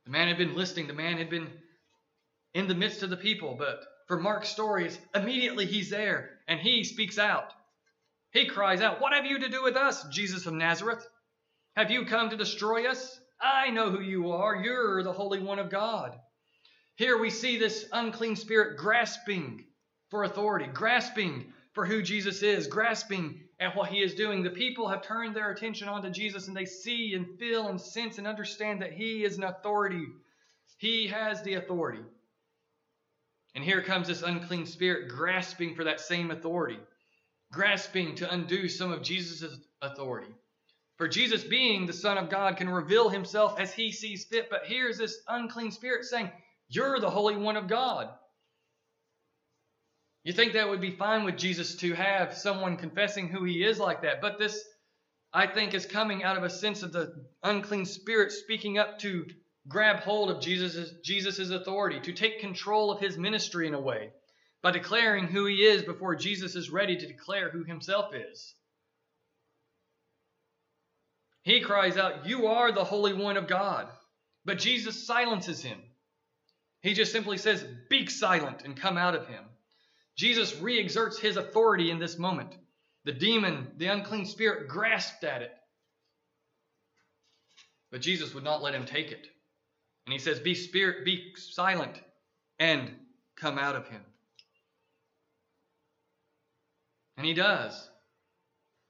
The 0.06 0.12
man 0.12 0.28
had 0.28 0.38
been 0.38 0.56
listening, 0.56 0.88
the 0.88 0.94
man 0.94 1.18
had 1.18 1.30
been 1.30 1.50
in 2.54 2.68
the 2.68 2.76
midst 2.76 3.04
of 3.04 3.10
the 3.10 3.18
people, 3.18 3.56
but 3.58 3.84
for 4.08 4.18
Mark's 4.18 4.50
stories, 4.50 4.98
immediately 5.14 5.66
he's 5.66 5.90
there 5.90 6.30
and 6.48 6.60
he 6.60 6.84
speaks 6.84 7.20
out. 7.20 7.52
He 8.32 8.46
cries 8.46 8.82
out, 8.82 9.02
What 9.02 9.14
have 9.14 9.26
you 9.26 9.40
to 9.40 9.50
do 9.50 9.64
with 9.64 9.76
us, 9.76 10.08
Jesus 10.10 10.46
of 10.46 10.54
Nazareth? 10.54 11.06
Have 11.76 11.92
you 11.92 12.06
come 12.06 12.30
to 12.30 12.38
destroy 12.38 12.90
us? 12.90 13.20
I 13.40 13.70
know 13.70 13.92
who 13.92 14.02
you 14.02 14.32
are. 14.32 14.56
You're 14.56 15.04
the 15.04 15.14
Holy 15.14 15.40
One 15.40 15.60
of 15.60 15.70
God. 15.70 16.18
Here 16.96 17.18
we 17.18 17.30
see 17.30 17.58
this 17.58 17.86
unclean 17.92 18.36
spirit 18.36 18.78
grasping 18.78 19.66
for 20.10 20.24
authority, 20.24 20.66
grasping 20.66 21.54
for 21.74 21.86
who 21.86 22.02
Jesus 22.02 22.42
is, 22.42 22.66
grasping 22.66 23.42
at 23.60 23.76
what 23.76 23.90
he 23.90 24.02
is 24.02 24.14
doing. 24.14 24.44
The 24.44 24.50
people 24.50 24.88
have 24.88 25.02
turned 25.02 25.36
their 25.36 25.52
attention 25.52 25.88
onto 25.88 26.10
Jesus 26.10 26.48
and 26.48 26.56
they 26.56 26.66
see 26.66 27.14
and 27.16 27.40
feel 27.40 27.68
and 27.68 27.80
sense 27.80 28.18
and 28.18 28.28
understand 28.28 28.82
that 28.82 28.94
he 28.94 29.24
is 29.24 29.38
an 29.38 29.44
authority. 29.44 30.06
He 30.78 31.08
has 31.08 31.42
the 31.42 31.56
authority. 31.56 32.04
And 33.56 33.64
here 33.64 33.82
comes 33.82 34.08
this 34.08 34.22
unclean 34.22 34.68
spirit 34.68 35.10
grasping 35.10 35.74
for 35.76 35.86
that 35.86 36.00
same 36.00 36.30
authority, 36.30 36.78
grasping 37.52 38.14
to 38.16 38.32
undo 38.32 38.70
some 38.70 38.92
of 38.92 39.02
Jesus' 39.02 39.58
authority. 39.82 40.32
For 40.98 41.08
Jesus, 41.08 41.44
being 41.44 41.86
the 41.86 41.94
Son 41.94 42.18
of 42.18 42.30
God, 42.30 42.58
can 42.58 42.70
reveal 42.70 43.10
himself 43.10 43.60
as 43.60 43.74
he 43.74 43.92
sees 43.92 44.26
fit. 44.26 44.50
But 44.50 44.66
here's 44.66 44.98
this 44.98 45.20
unclean 45.28 45.72
spirit 45.72 46.06
saying, 46.06 46.32
You're 46.70 47.00
the 47.00 47.10
Holy 47.10 47.36
One 47.36 47.58
of 47.58 47.68
God. 47.68 48.10
You 50.28 50.34
think 50.34 50.52
that 50.54 50.68
would 50.68 50.82
be 50.82 50.92
fine 50.92 51.24
with 51.24 51.38
Jesus 51.38 51.78
to 51.78 51.94
have 51.94 52.34
someone 52.34 52.76
confessing 52.76 53.30
who 53.30 53.46
he 53.46 53.64
is 53.64 53.80
like 53.80 54.02
that. 54.02 54.20
But 54.20 54.38
this, 54.38 54.62
I 55.32 55.48
think, 55.48 55.74
is 55.74 55.86
coming 55.86 56.22
out 56.22 56.36
of 56.36 56.44
a 56.44 56.50
sense 56.50 56.84
of 56.84 56.92
the 56.92 57.26
unclean 57.44 57.86
spirit 57.86 58.34
speaking 58.34 58.78
up 58.78 59.00
to 59.00 59.26
grab 59.70 60.02
hold 60.02 60.30
of 60.30 60.42
Jesus' 60.42 60.96
Jesus's 61.02 61.52
authority, 61.52 62.02
to 62.02 62.12
take 62.12 62.42
control 62.42 62.92
of 62.92 63.00
his 63.00 63.18
ministry 63.18 63.68
in 63.68 63.74
a 63.74 63.80
way 63.80 64.12
by 64.62 64.72
declaring 64.72 65.28
who 65.28 65.46
he 65.46 65.66
is 65.66 65.84
before 65.84 66.14
Jesus 66.14 66.56
is 66.56 66.70
ready 66.70 66.98
to 66.98 67.08
declare 67.08 67.50
who 67.50 67.64
himself 67.64 68.14
is. 68.14 68.54
He 71.44 71.62
cries 71.62 71.96
out, 71.96 72.28
You 72.28 72.48
are 72.48 72.74
the 72.74 72.84
Holy 72.84 73.14
One 73.14 73.38
of 73.38 73.48
God. 73.48 73.88
But 74.44 74.60
Jesus 74.60 75.08
silences 75.08 75.62
him. 75.62 75.82
He 76.82 76.94
just 76.94 77.14
simply 77.14 77.38
says, 77.38 77.66
Be 77.90 78.08
silent 78.08 78.64
and 78.66 78.76
come 78.76 78.98
out 78.98 79.16
of 79.16 79.26
him. 79.28 79.46
Jesus 80.18 80.60
re 80.60 80.80
exerts 80.80 81.20
his 81.20 81.38
authority 81.38 81.92
in 81.92 82.00
this 82.00 82.18
moment. 82.18 82.56
The 83.06 83.14
demon, 83.14 83.72
the 83.78 83.88
unclean 83.88 84.26
spirit, 84.26 84.68
grasped 84.68 85.24
at 85.24 85.42
it. 85.42 85.52
But 87.92 88.02
Jesus 88.02 88.34
would 88.34 88.44
not 88.44 88.62
let 88.62 88.74
him 88.74 88.86
take 88.86 89.12
it. 89.12 89.28
And 90.06 90.14
he 90.14 90.20
says, 90.20 90.40
Be 90.40 90.56
spirit, 90.56 91.06
be 91.06 91.34
silent, 91.36 92.02
and 92.60 92.92
come 93.36 93.58
out 93.58 93.76
of 93.76 93.88
him. 93.88 94.02
And 97.16 97.26
he 97.26 97.34
does. 97.34 97.90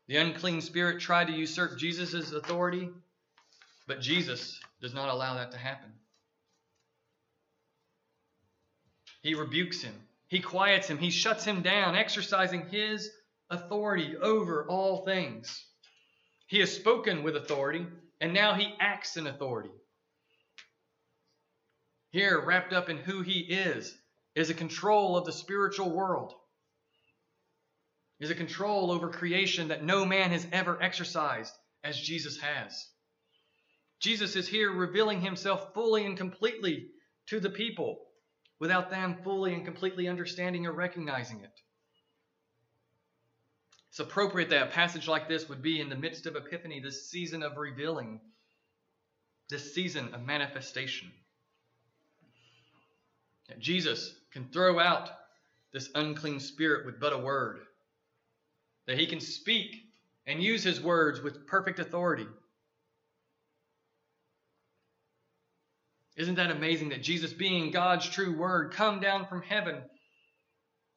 The 0.07 0.17
unclean 0.17 0.61
spirit 0.61 1.01
tried 1.01 1.27
to 1.27 1.33
usurp 1.33 1.77
Jesus' 1.77 2.31
authority, 2.31 2.89
but 3.87 3.99
Jesus 3.99 4.59
does 4.81 4.93
not 4.93 5.09
allow 5.09 5.35
that 5.35 5.51
to 5.51 5.57
happen. 5.57 5.91
He 9.21 9.33
rebukes 9.33 9.81
him, 9.81 9.93
he 10.27 10.39
quiets 10.39 10.87
him, 10.87 10.97
he 10.97 11.09
shuts 11.09 11.45
him 11.45 11.61
down, 11.61 11.95
exercising 11.95 12.67
his 12.67 13.09
authority 13.49 14.15
over 14.17 14.67
all 14.67 15.05
things. 15.05 15.65
He 16.47 16.59
has 16.59 16.73
spoken 16.73 17.23
with 17.23 17.35
authority, 17.35 17.85
and 18.19 18.33
now 18.33 18.53
he 18.53 18.73
acts 18.79 19.17
in 19.17 19.27
authority. 19.27 19.71
Here, 22.11 22.43
wrapped 22.45 22.73
up 22.73 22.89
in 22.89 22.97
who 22.97 23.21
he 23.21 23.39
is, 23.39 23.95
is 24.35 24.49
a 24.49 24.53
control 24.53 25.17
of 25.17 25.25
the 25.25 25.31
spiritual 25.31 25.91
world 25.91 26.33
is 28.19 28.29
a 28.31 28.35
control 28.35 28.91
over 28.91 29.09
creation 29.09 29.67
that 29.67 29.83
no 29.83 30.05
man 30.05 30.31
has 30.31 30.47
ever 30.51 30.81
exercised 30.81 31.53
as 31.83 31.99
Jesus 31.99 32.39
has. 32.39 32.87
Jesus 33.99 34.35
is 34.35 34.47
here 34.47 34.71
revealing 34.71 35.21
himself 35.21 35.73
fully 35.73 36.05
and 36.05 36.17
completely 36.17 36.87
to 37.27 37.39
the 37.39 37.49
people 37.49 37.99
without 38.59 38.89
them 38.89 39.17
fully 39.23 39.53
and 39.53 39.65
completely 39.65 40.07
understanding 40.07 40.65
or 40.65 40.71
recognizing 40.71 41.41
it. 41.41 41.61
It's 43.89 43.99
appropriate 43.99 44.49
that 44.49 44.67
a 44.67 44.71
passage 44.71 45.07
like 45.07 45.27
this 45.27 45.49
would 45.49 45.61
be 45.61 45.79
in 45.79 45.89
the 45.89 45.95
midst 45.95 46.25
of 46.25 46.35
Epiphany, 46.35 46.79
this 46.79 47.09
season 47.09 47.41
of 47.41 47.57
revealing, 47.57 48.19
this 49.49 49.73
season 49.73 50.13
of 50.13 50.25
manifestation. 50.25 51.11
That 53.47 53.59
Jesus 53.59 54.13
can 54.31 54.49
throw 54.49 54.79
out 54.79 55.09
this 55.71 55.89
unclean 55.95 56.39
spirit 56.39 56.85
with 56.85 56.99
but 56.99 57.13
a 57.13 57.17
word 57.17 57.59
that 58.87 58.97
he 58.97 59.05
can 59.05 59.19
speak 59.19 59.83
and 60.25 60.41
use 60.41 60.63
his 60.63 60.81
words 60.81 61.21
with 61.21 61.45
perfect 61.45 61.79
authority. 61.79 62.27
Isn't 66.17 66.35
that 66.35 66.51
amazing 66.51 66.89
that 66.89 67.03
Jesus, 67.03 67.31
being 67.31 67.71
God's 67.71 68.09
true 68.09 68.35
word, 68.35 68.73
come 68.73 68.99
down 68.99 69.27
from 69.27 69.43
heaven, 69.43 69.83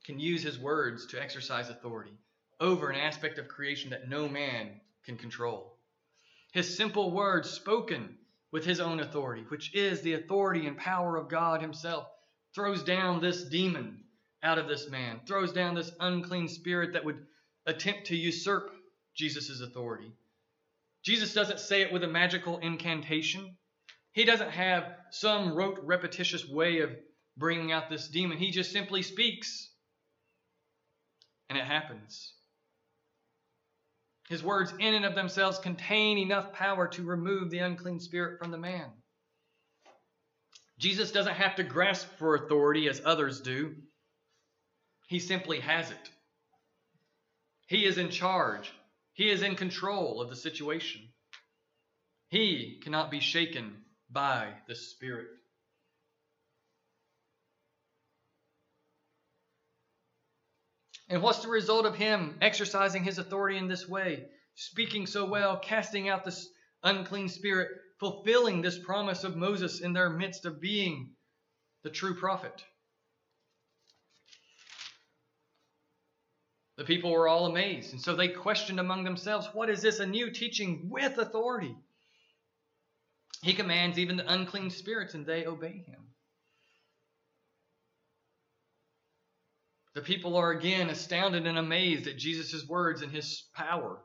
can 0.07 0.19
use 0.19 0.43
his 0.43 0.59
words 0.59 1.07
to 1.09 1.21
exercise 1.21 1.69
authority 1.69 2.19
over 2.59 2.89
an 2.89 2.99
aspect 2.99 3.39
of 3.39 3.47
creation 3.47 3.91
that 3.91 4.09
no 4.09 4.29
man 4.29 4.81
can 5.05 5.19
control? 5.19 5.77
His 6.53 6.75
simple 6.75 7.13
words 7.13 7.51
spoken 7.51 8.17
with 8.51 8.65
his 8.65 8.81
own 8.81 9.01
authority, 9.01 9.45
which 9.49 9.75
is 9.75 10.01
the 10.01 10.15
authority 10.15 10.67
and 10.67 10.77
power 10.77 11.17
of 11.17 11.29
God 11.29 11.61
himself, 11.61 12.09
throws 12.55 12.83
down 12.83 13.21
this 13.21 13.45
demon 13.45 14.03
out 14.43 14.59
of 14.59 14.69
this 14.69 14.89
man, 14.89 15.21
throws 15.27 15.53
down 15.53 15.75
this 15.75 15.93
unclean 16.01 16.49
spirit 16.49 16.95
that 16.95 17.05
would 17.05 17.27
attempt 17.67 18.07
to 18.07 18.17
usurp 18.17 18.71
Jesus' 19.15 19.61
authority. 19.61 20.13
Jesus 21.03 21.35
doesn't 21.35 21.61
say 21.61 21.83
it 21.83 21.93
with 21.93 22.05
a 22.05 22.09
magical 22.09 22.59
incantation. 22.59 23.57
He 24.13 24.25
doesn't 24.25 24.51
have 24.51 24.85
some 25.11 25.55
rote, 25.55 25.79
repetitious 25.83 26.47
way 26.49 26.81
of 26.81 26.91
bringing 27.37 27.73
out 27.73 27.89
this 27.89 28.09
demon. 28.09 28.39
He 28.39 28.51
just 28.51 28.73
simply 28.73 29.03
speaks, 29.03 29.71
and 31.49 31.59
it 31.59 31.65
happens. 31.65 32.35
His 34.29 34.43
words, 34.43 34.73
in 34.79 34.95
and 34.95 35.05
of 35.05 35.15
themselves, 35.15 35.59
contain 35.59 36.19
enough 36.19 36.53
power 36.53 36.87
to 36.89 37.03
remove 37.03 37.51
the 37.51 37.59
unclean 37.59 38.01
spirit 38.01 38.39
from 38.39 38.51
the 38.51 38.59
man. 38.59 38.91
Jesus 40.79 41.13
doesn't 41.13 41.35
have 41.35 41.57
to 41.57 41.63
grasp 41.63 42.09
for 42.19 42.35
authority 42.35 42.89
as 42.89 43.03
others 43.05 43.41
do, 43.41 43.75
he 45.09 45.19
simply 45.19 45.59
has 45.59 45.91
it. 45.91 46.11
He 47.67 47.85
is 47.85 47.99
in 47.99 48.11
charge. 48.11 48.73
He 49.13 49.29
is 49.29 49.43
in 49.43 49.57
control 49.57 50.21
of 50.21 50.31
the 50.31 50.37
situation. 50.37 51.03
He 52.29 52.81
cannot 52.83 53.11
be 53.11 53.19
shaken 53.19 53.80
by 54.11 54.53
the 54.67 54.75
Spirit. 54.75 55.29
And 61.09 61.23
what's 61.23 61.41
the 61.41 61.49
result 61.49 61.87
of 61.87 61.97
him 61.97 62.39
exercising 62.41 63.03
his 63.03 63.19
authority 63.19 63.59
in 63.59 63.67
this 63.67 63.89
way, 63.89 64.27
speaking 64.55 65.07
so 65.07 65.25
well, 65.25 65.59
casting 65.59 66.09
out 66.09 66.25
this 66.25 66.49
unclean 66.85 67.29
spirit, 67.29 67.69
fulfilling 67.99 68.63
this 68.63 68.79
promise 68.79 69.25
of 69.25 69.37
Moses 69.37 69.81
in 69.81 69.93
their 69.93 70.09
midst 70.09 70.47
of 70.47 70.61
being 70.61 71.11
the 71.83 71.91
true 71.91 72.15
prophet? 72.15 72.65
The 76.77 76.85
people 76.85 77.11
were 77.11 77.29
all 77.29 77.47
amazed, 77.47 77.93
and 77.93 78.01
so 78.01 78.15
they 78.15 78.29
questioned 78.29 78.81
among 78.81 79.03
themselves, 79.03 79.49
What 79.53 79.69
is 79.69 79.83
this? 79.83 79.99
A 79.99 80.07
new 80.07 80.31
teaching 80.31 80.89
with 80.89 81.19
authority. 81.19 81.77
He 83.43 83.55
commands 83.55 83.99
even 83.99 84.17
the 84.17 84.31
unclean 84.31 84.71
spirits, 84.71 85.15
and 85.15 85.25
they 85.25 85.47
obey 85.47 85.85
him. 85.87 86.09
The 89.95 90.03
people 90.03 90.37
are 90.37 90.53
again 90.53 90.91
astounded 90.91 91.47
and 91.47 91.59
amazed 91.59 92.07
at 92.07 92.19
Jesus' 92.19 92.67
words 92.67 93.03
and 93.03 93.11
his 93.11 93.45
power. 93.55 93.99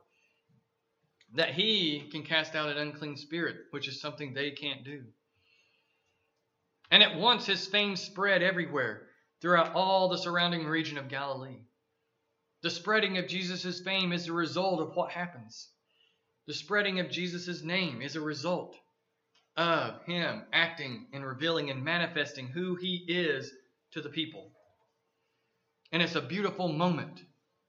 That 1.34 1.54
he 1.54 2.08
can 2.12 2.24
cast 2.24 2.56
out 2.56 2.70
an 2.70 2.78
unclean 2.78 3.18
spirit, 3.18 3.58
which 3.72 3.88
is 3.88 4.00
something 4.00 4.34
they 4.34 4.52
can't 4.52 4.86
do. 4.86 5.04
And 6.90 7.04
at 7.04 7.18
once 7.18 7.46
his 7.46 7.68
fame 7.68 7.98
spread 7.98 8.42
everywhere 8.42 9.08
throughout 9.42 9.76
all 9.76 10.08
the 10.08 10.18
surrounding 10.18 10.66
region 10.66 10.98
of 10.98 11.10
Galilee. 11.10 11.60
The 12.62 12.70
spreading 12.70 13.18
of 13.18 13.28
Jesus' 13.28 13.82
fame 13.82 14.14
is 14.14 14.26
the 14.26 14.34
result 14.34 14.80
of 14.80 14.96
what 14.96 15.12
happens. 15.12 15.70
The 16.48 16.54
spreading 16.54 17.00
of 17.00 17.12
Jesus' 17.12 17.62
name 17.64 18.02
is 18.02 18.16
a 18.16 18.22
result 18.22 18.76
of 19.58 20.04
him 20.06 20.44
acting 20.52 21.08
and 21.14 21.26
revealing 21.26 21.70
and 21.70 21.84
manifesting 21.84 22.48
who 22.48 22.76
he 22.76 23.06
is 23.08 23.52
to 23.92 24.02
the 24.02 24.10
people. 24.10 24.52
And 25.92 26.02
it's 26.02 26.16
a 26.16 26.22
beautiful 26.22 26.68
moment. 26.68 27.22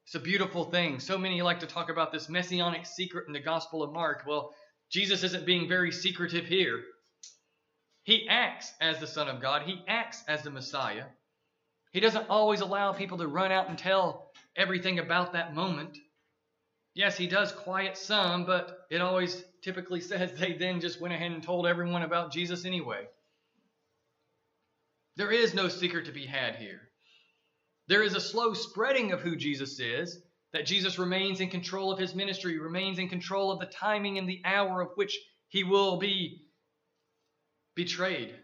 It's 0.05 0.15
a 0.15 0.21
beautiful 0.21 0.65
thing. 0.65 1.01
So 1.01 1.19
many 1.19 1.43
like 1.43 1.61
to 1.61 1.67
talk 1.67 1.91
about 1.91 2.13
this 2.13 2.29
messianic 2.29 2.87
secret 2.87 3.27
in 3.27 3.33
the 3.33 3.41
Gospel 3.41 3.83
of 3.83 3.93
Mark. 3.93 4.25
Well, 4.27 4.55
Jesus 4.91 5.23
isn't 5.25 5.47
being 5.47 5.69
very 5.69 5.93
secretive 5.93 6.47
here. 6.47 6.83
He 8.05 8.29
acts 8.29 8.73
as 8.81 9.01
the 9.01 9.07
Son 9.07 9.29
of 9.29 9.43
God, 9.43 9.63
He 9.63 9.83
acts 9.89 10.23
as 10.29 10.43
the 10.43 10.51
Messiah. 10.51 11.07
He 11.93 12.01
doesn't 12.01 12.31
always 12.31 12.61
allow 12.61 12.93
people 12.93 13.19
to 13.19 13.27
run 13.27 13.51
out 13.51 13.69
and 13.69 13.77
tell 13.77 14.31
everything 14.55 15.01
about 15.01 15.33
that 15.33 15.55
moment. 15.55 15.99
Yes, 16.95 17.17
He 17.17 17.27
does 17.27 17.51
quiet 17.51 17.97
some, 17.97 18.47
but 18.47 18.87
it 18.91 19.01
always 19.01 19.45
typically 19.67 20.01
says 20.01 20.31
they 20.39 20.53
then 20.53 20.81
just 20.81 21.01
went 21.01 21.13
ahead 21.13 21.33
and 21.33 21.43
told 21.43 21.67
everyone 21.67 22.03
about 22.03 22.33
Jesus 22.33 22.65
anyway. 22.65 23.05
There 25.17 25.33
is 25.33 25.55
no 25.55 25.67
secret 25.67 26.07
to 26.07 26.13
be 26.13 26.25
had 26.25 26.55
here. 26.55 26.83
There 27.89 28.05
is 28.05 28.15
a 28.15 28.21
slow 28.21 28.55
spreading 28.55 29.11
of 29.11 29.21
who 29.21 29.35
Jesus 29.35 29.81
is, 29.81 30.21
that 30.53 30.67
Jesus 30.67 31.01
remains 31.01 31.41
in 31.41 31.51
control 31.51 31.91
of 31.91 31.99
his 31.99 32.15
ministry, 32.15 32.61
remains 32.61 33.01
in 33.01 33.09
control 33.09 33.51
of 33.51 33.59
the 33.59 33.67
timing 33.67 34.19
and 34.19 34.29
the 34.29 34.41
hour 34.45 34.81
of 34.81 34.91
which 34.95 35.19
he 35.49 35.65
will 35.65 35.99
be 35.99 36.43
betrayed, 37.75 38.37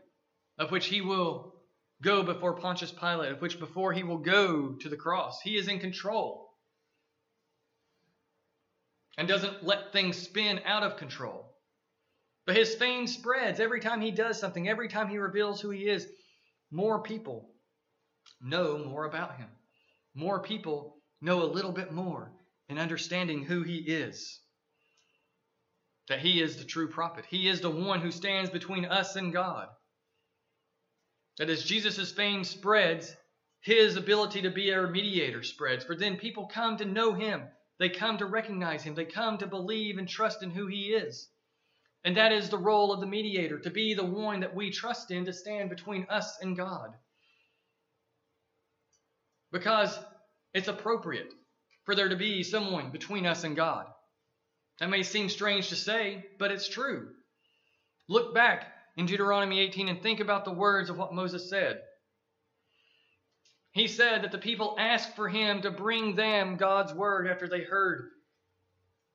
of 0.59 0.73
which 0.73 0.87
he 0.87 1.03
will 1.03 1.55
go 2.03 2.25
before 2.25 2.55
Pontius 2.55 2.91
Pilate, 2.91 3.31
of 3.31 3.41
which 3.41 3.61
before 3.61 3.93
he 3.93 4.03
will 4.03 4.19
go 4.19 4.73
to 4.73 4.89
the 4.89 4.97
cross. 4.97 5.41
He 5.41 5.57
is 5.57 5.69
in 5.69 5.79
control 5.79 6.52
and 9.19 9.29
doesn't 9.29 9.65
let 9.65 9.93
things 9.93 10.17
spin 10.17 10.61
out 10.65 10.83
of 10.83 10.97
control. 10.97 11.53
But 12.47 12.57
his 12.57 12.75
fame 12.75 13.07
spreads 13.07 13.61
every 13.61 13.81
time 13.81 14.01
he 14.01 14.11
does 14.11 14.39
something, 14.39 14.69
every 14.69 14.89
time 14.89 15.09
he 15.09 15.19
reveals 15.19 15.61
who 15.61 15.71
he 15.71 15.89
is. 15.89 16.07
More 16.71 17.03
people 17.03 17.51
know 18.41 18.79
more 18.79 19.05
about 19.05 19.37
him. 19.37 19.49
More 20.15 20.43
people 20.43 20.97
know 21.21 21.43
a 21.43 21.53
little 21.53 21.73
bit 21.73 21.93
more 21.93 22.33
in 22.69 22.79
understanding 22.79 23.45
who 23.45 23.63
he 23.63 23.77
is. 23.79 24.41
That 26.09 26.19
he 26.19 26.43
is 26.43 26.57
the 26.57 26.65
true 26.65 26.89
prophet. 26.89 27.25
He 27.29 27.49
is 27.49 27.61
the 27.61 27.71
one 27.71 28.01
who 28.01 28.11
stands 28.11 28.51
between 28.51 28.85
us 28.85 29.15
and 29.17 29.33
God. 29.33 29.69
That 31.39 31.49
as 31.49 31.65
Jesus' 31.65 32.13
fame 32.13 32.45
spreads, 32.45 33.15
his 33.61 33.97
ability 33.97 34.43
to 34.43 34.51
be 34.51 34.73
our 34.75 34.89
mediator 34.89 35.43
spreads. 35.43 35.85
For 35.85 35.95
then 35.95 36.17
people 36.17 36.47
come 36.47 36.77
to 36.79 36.85
know 36.85 37.15
him. 37.15 37.43
They 37.83 37.89
come 37.89 38.19
to 38.19 38.27
recognize 38.27 38.85
him. 38.85 38.95
They 38.95 39.07
come 39.07 39.39
to 39.39 39.47
believe 39.49 39.99
and 39.99 40.09
trust 40.09 40.41
in 40.45 40.53
who 40.53 40.69
he 40.69 40.93
is. 40.93 41.29
And 42.05 42.17
that 42.17 42.31
is 42.31 42.49
the 42.49 42.57
role 42.57 42.93
of 42.93 43.01
the 43.01 43.09
mediator, 43.09 43.59
to 43.59 43.71
be 43.71 43.95
the 43.95 44.05
one 44.05 44.39
that 44.41 44.55
we 44.55 44.71
trust 44.71 45.11
in 45.11 45.25
to 45.25 45.33
stand 45.33 45.69
between 45.69 46.07
us 46.09 46.39
and 46.41 46.57
God 46.57 46.95
because 49.51 49.99
it's 50.55 50.69
appropriate 50.69 51.35
for 51.85 51.97
there 51.97 52.09
to 52.09 52.15
be 52.15 52.45
someone 52.45 52.93
between 52.93 53.27
us 53.27 53.43
and 53.43 53.57
God. 53.57 53.87
That 54.79 54.89
may 54.89 55.03
seem 55.03 55.29
strange 55.29 55.71
to 55.71 55.77
say, 55.77 56.25
but 56.39 56.53
it's 56.53 56.69
true. 56.69 57.09
Look 58.09 58.33
back 58.33 58.73
in 58.97 59.07
Deuteronomy 59.07 59.59
18 59.59 59.89
and 59.89 60.01
think 60.01 60.21
about 60.21 60.45
the 60.45 60.53
words 60.53 60.89
of 60.89 60.99
what 60.99 61.15
Moses 61.15 61.51
said. 61.51 61.83
He 63.73 63.89
said 63.89 64.23
that 64.23 64.33
the 64.33 64.39
people 64.39 64.77
asked 64.79 65.17
for 65.17 65.29
him 65.29 65.63
to 65.63 65.71
bring 65.71 66.15
them 66.15 66.57
God's 66.57 66.93
word 66.93 67.27
after 67.27 67.49
they 67.49 67.63
heard 67.63 68.11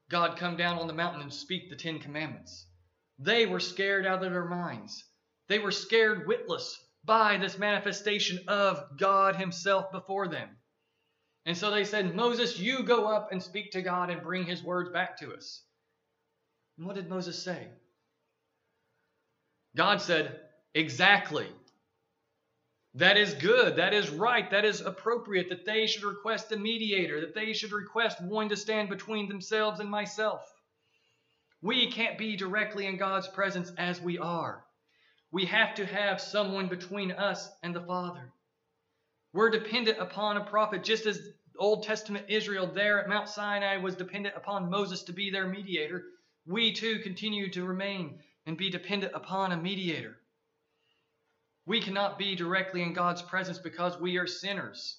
God 0.10 0.38
come 0.38 0.58
down 0.58 0.80
on 0.80 0.88
the 0.88 0.94
mountain 0.94 1.22
and 1.22 1.34
speak 1.34 1.70
the 1.70 1.76
Ten 1.76 2.00
Commandments. 2.00 2.66
They 3.20 3.46
were 3.46 3.60
scared 3.60 4.06
out 4.06 4.24
of 4.24 4.32
their 4.32 4.46
minds. 4.46 5.04
They 5.48 5.60
were 5.60 5.72
scared 5.72 6.28
witless 6.28 6.80
by 7.04 7.38
this 7.38 7.58
manifestation 7.58 8.40
of 8.48 8.98
God 8.98 9.36
Himself 9.36 9.92
before 9.92 10.28
them. 10.28 10.50
And 11.46 11.58
so 11.58 11.72
they 11.72 11.84
said, 11.84 12.16
Moses, 12.16 12.60
you 12.60 12.84
go 12.84 13.08
up 13.08 13.32
and 13.32 13.42
speak 13.42 13.72
to 13.72 13.82
God 13.82 14.10
and 14.10 14.22
bring 14.22 14.46
His 14.46 14.64
words 14.64 14.90
back 14.90 15.18
to 15.20 15.34
us. 15.34 15.64
And 16.78 16.86
what 16.86 16.96
did 16.96 17.10
Moses 17.10 17.42
say? 17.42 17.68
God 19.76 20.02
said, 20.02 20.40
Exactly. 20.74 21.48
That 22.98 23.16
is 23.16 23.36
good. 23.36 23.76
That 23.76 23.94
is 23.94 24.10
right. 24.10 24.50
That 24.50 24.66
is 24.66 24.82
appropriate. 24.82 25.50
That 25.50 25.66
they 25.66 25.86
should 25.86 26.04
request 26.04 26.52
a 26.52 26.58
mediator. 26.58 27.22
That 27.22 27.36
they 27.36 27.54
should 27.54 27.72
request 27.72 28.20
one 28.22 28.50
to 28.50 28.58
stand 28.58 28.90
between 28.90 29.28
themselves 29.28 29.80
and 29.80 29.90
myself. 29.90 30.42
We 31.62 31.92
can't 31.92 32.18
be 32.18 32.36
directly 32.36 32.88
in 32.88 32.98
God's 32.98 33.28
presence 33.28 33.72
as 33.78 34.02
we 34.02 34.18
are. 34.18 34.64
We 35.32 35.46
have 35.46 35.76
to 35.76 35.86
have 35.86 36.20
someone 36.20 36.70
between 36.70 37.12
us 37.12 37.50
and 37.62 37.76
the 37.76 37.82
Father. 37.82 38.32
We're 39.32 39.52
dependent 39.52 40.00
upon 40.00 40.38
a 40.38 40.46
prophet, 40.46 40.84
just 40.84 41.06
as 41.06 41.22
Old 41.60 41.84
Testament 41.84 42.26
Israel 42.30 42.66
there 42.66 43.00
at 43.00 43.10
Mount 43.10 43.30
Sinai 43.30 43.78
was 43.78 43.96
dependent 43.96 44.36
upon 44.36 44.72
Moses 44.72 45.04
to 45.04 45.14
be 45.14 45.30
their 45.30 45.48
mediator. 45.48 46.04
We 46.48 46.74
too 46.74 46.98
continue 47.00 47.52
to 47.52 47.64
remain 47.64 48.22
and 48.48 48.58
be 48.58 48.72
dependent 48.72 49.14
upon 49.14 49.52
a 49.52 49.58
mediator. 49.58 50.18
We 51.68 51.82
cannot 51.82 52.18
be 52.18 52.34
directly 52.36 52.82
in 52.82 52.94
God's 52.94 53.22
presence 53.22 53.60
because 53.60 54.00
we 54.00 54.18
are 54.18 54.26
sinners. 54.26 54.98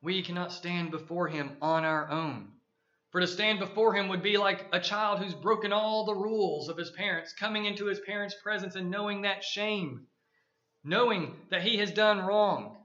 We 0.00 0.22
cannot 0.22 0.52
stand 0.52 0.90
before 0.90 1.28
Him 1.28 1.58
on 1.60 1.84
our 1.84 2.10
own. 2.10 2.48
For 3.10 3.20
to 3.20 3.26
stand 3.26 3.58
before 3.58 3.94
him 3.94 4.08
would 4.08 4.22
be 4.22 4.36
like 4.36 4.66
a 4.72 4.80
child 4.80 5.18
who's 5.18 5.34
broken 5.34 5.72
all 5.72 6.04
the 6.04 6.14
rules 6.14 6.68
of 6.68 6.76
his 6.76 6.90
parents, 6.90 7.32
coming 7.32 7.64
into 7.64 7.86
his 7.86 8.00
parents' 8.00 8.36
presence 8.42 8.74
and 8.74 8.90
knowing 8.90 9.22
that 9.22 9.42
shame, 9.42 10.06
knowing 10.84 11.34
that 11.50 11.62
he 11.62 11.78
has 11.78 11.90
done 11.90 12.20
wrong. 12.20 12.76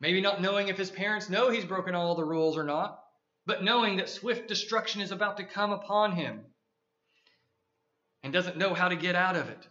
Maybe 0.00 0.20
not 0.20 0.40
knowing 0.40 0.68
if 0.68 0.76
his 0.76 0.92
parents 0.92 1.28
know 1.28 1.50
he's 1.50 1.64
broken 1.64 1.96
all 1.96 2.14
the 2.14 2.24
rules 2.24 2.56
or 2.56 2.62
not, 2.62 3.02
but 3.46 3.64
knowing 3.64 3.96
that 3.96 4.08
swift 4.08 4.46
destruction 4.46 5.00
is 5.00 5.10
about 5.10 5.38
to 5.38 5.44
come 5.44 5.72
upon 5.72 6.12
him 6.12 6.44
and 8.22 8.32
doesn't 8.32 8.56
know 8.56 8.74
how 8.74 8.88
to 8.88 8.96
get 8.96 9.14
out 9.14 9.36
of 9.36 9.48
it. 9.48 9.66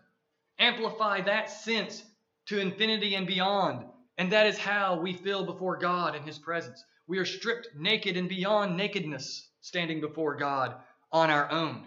Amplify 0.60 1.22
that 1.22 1.50
sense 1.50 2.04
to 2.48 2.60
infinity 2.60 3.16
and 3.16 3.28
beyond, 3.28 3.86
and 4.18 4.32
that 4.32 4.48
is 4.48 4.58
how 4.58 5.00
we 5.00 5.14
feel 5.14 5.46
before 5.46 5.78
God 5.78 6.16
in 6.16 6.24
his 6.24 6.40
presence. 6.40 6.84
We 7.08 7.20
are 7.20 7.26
stripped 7.26 7.70
naked 7.76 8.18
and 8.18 8.28
beyond 8.28 8.76
nakedness, 8.76 9.50
standing 9.62 10.02
before 10.02 10.36
God 10.36 10.76
on 11.12 11.30
our 11.30 11.52
own. 11.52 11.84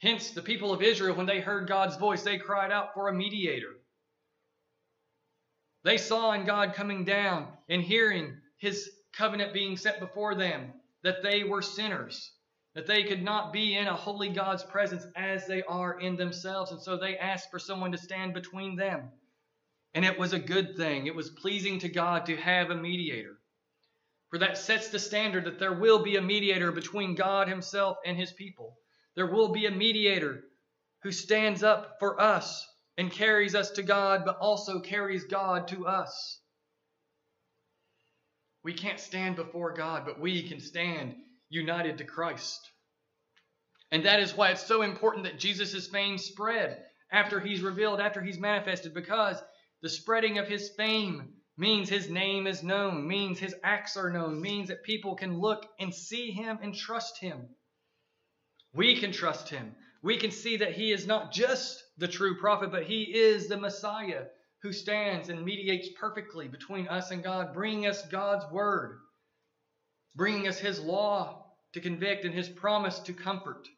Hence, 0.00 0.30
the 0.30 0.42
people 0.42 0.72
of 0.72 0.82
Israel, 0.82 1.16
when 1.16 1.26
they 1.26 1.40
heard 1.40 1.66
God's 1.68 1.96
voice, 1.96 2.22
they 2.22 2.38
cried 2.38 2.70
out 2.70 2.94
for 2.94 3.08
a 3.08 3.14
mediator. 3.14 3.74
They 5.84 5.96
saw 5.96 6.32
in 6.32 6.44
God 6.44 6.74
coming 6.74 7.04
down 7.04 7.48
and 7.68 7.82
hearing 7.82 8.36
his 8.58 8.90
covenant 9.12 9.52
being 9.52 9.76
set 9.76 10.00
before 10.00 10.34
them 10.34 10.72
that 11.02 11.22
they 11.22 11.44
were 11.44 11.62
sinners, 11.62 12.32
that 12.74 12.86
they 12.86 13.04
could 13.04 13.22
not 13.22 13.52
be 13.52 13.76
in 13.76 13.86
a 13.86 13.94
holy 13.94 14.28
God's 14.28 14.62
presence 14.62 15.06
as 15.16 15.46
they 15.46 15.62
are 15.62 15.98
in 16.00 16.16
themselves. 16.16 16.70
And 16.70 16.80
so 16.80 16.96
they 16.96 17.16
asked 17.16 17.50
for 17.50 17.58
someone 17.58 17.92
to 17.92 17.98
stand 17.98 18.34
between 18.34 18.76
them. 18.76 19.10
And 19.94 20.04
it 20.04 20.18
was 20.18 20.32
a 20.32 20.38
good 20.38 20.76
thing. 20.76 21.06
It 21.06 21.14
was 21.14 21.30
pleasing 21.30 21.78
to 21.80 21.88
God 21.88 22.26
to 22.26 22.36
have 22.36 22.70
a 22.70 22.76
mediator. 22.76 23.38
For 24.30 24.38
that 24.38 24.58
sets 24.58 24.88
the 24.88 24.98
standard 24.98 25.46
that 25.46 25.58
there 25.58 25.72
will 25.72 26.02
be 26.02 26.16
a 26.16 26.22
mediator 26.22 26.70
between 26.70 27.14
God 27.14 27.48
Himself 27.48 27.96
and 28.04 28.16
His 28.16 28.32
people. 28.32 28.76
There 29.16 29.26
will 29.26 29.48
be 29.48 29.66
a 29.66 29.70
mediator 29.70 30.44
who 31.02 31.10
stands 31.10 31.62
up 31.62 31.96
for 31.98 32.20
us 32.20 32.66
and 32.98 33.10
carries 33.10 33.54
us 33.54 33.70
to 33.72 33.82
God, 33.82 34.22
but 34.26 34.36
also 34.38 34.80
carries 34.80 35.24
God 35.24 35.68
to 35.68 35.86
us. 35.86 36.40
We 38.62 38.74
can't 38.74 39.00
stand 39.00 39.36
before 39.36 39.72
God, 39.72 40.04
but 40.04 40.20
we 40.20 40.46
can 40.46 40.60
stand 40.60 41.14
united 41.48 41.98
to 41.98 42.04
Christ. 42.04 42.60
And 43.90 44.04
that 44.04 44.20
is 44.20 44.36
why 44.36 44.50
it's 44.50 44.66
so 44.66 44.82
important 44.82 45.24
that 45.24 45.38
Jesus' 45.38 45.88
fame 45.88 46.18
spread 46.18 46.84
after 47.10 47.40
he's 47.40 47.62
revealed, 47.62 48.00
after 48.00 48.20
he's 48.20 48.38
manifested, 48.38 48.92
because 48.92 49.42
The 49.80 49.88
spreading 49.88 50.38
of 50.38 50.48
his 50.48 50.70
fame 50.70 51.28
means 51.56 51.88
his 51.88 52.08
name 52.08 52.46
is 52.46 52.62
known, 52.62 53.06
means 53.06 53.38
his 53.38 53.54
acts 53.62 53.96
are 53.96 54.10
known, 54.10 54.40
means 54.40 54.68
that 54.68 54.82
people 54.82 55.14
can 55.14 55.38
look 55.38 55.66
and 55.78 55.94
see 55.94 56.30
him 56.30 56.58
and 56.62 56.74
trust 56.74 57.18
him. 57.18 57.48
We 58.74 58.98
can 58.98 59.12
trust 59.12 59.48
him. 59.48 59.74
We 60.02 60.16
can 60.16 60.30
see 60.30 60.58
that 60.58 60.72
he 60.72 60.92
is 60.92 61.06
not 61.06 61.32
just 61.32 61.82
the 61.96 62.08
true 62.08 62.38
prophet, 62.38 62.70
but 62.70 62.84
he 62.84 63.02
is 63.02 63.48
the 63.48 63.56
Messiah 63.56 64.24
who 64.62 64.72
stands 64.72 65.28
and 65.28 65.44
mediates 65.44 65.88
perfectly 65.98 66.48
between 66.48 66.88
us 66.88 67.10
and 67.10 67.22
God, 67.22 67.54
bringing 67.54 67.86
us 67.86 68.06
God's 68.08 68.44
word, 68.52 68.98
bringing 70.18 70.48
us 70.48 70.58
his 70.58 70.80
law 70.80 71.46
to 71.72 71.80
convict 71.80 72.24
and 72.24 72.34
his 72.34 72.48
promise 72.48 72.98
to 72.98 73.12
comfort. 73.12 73.68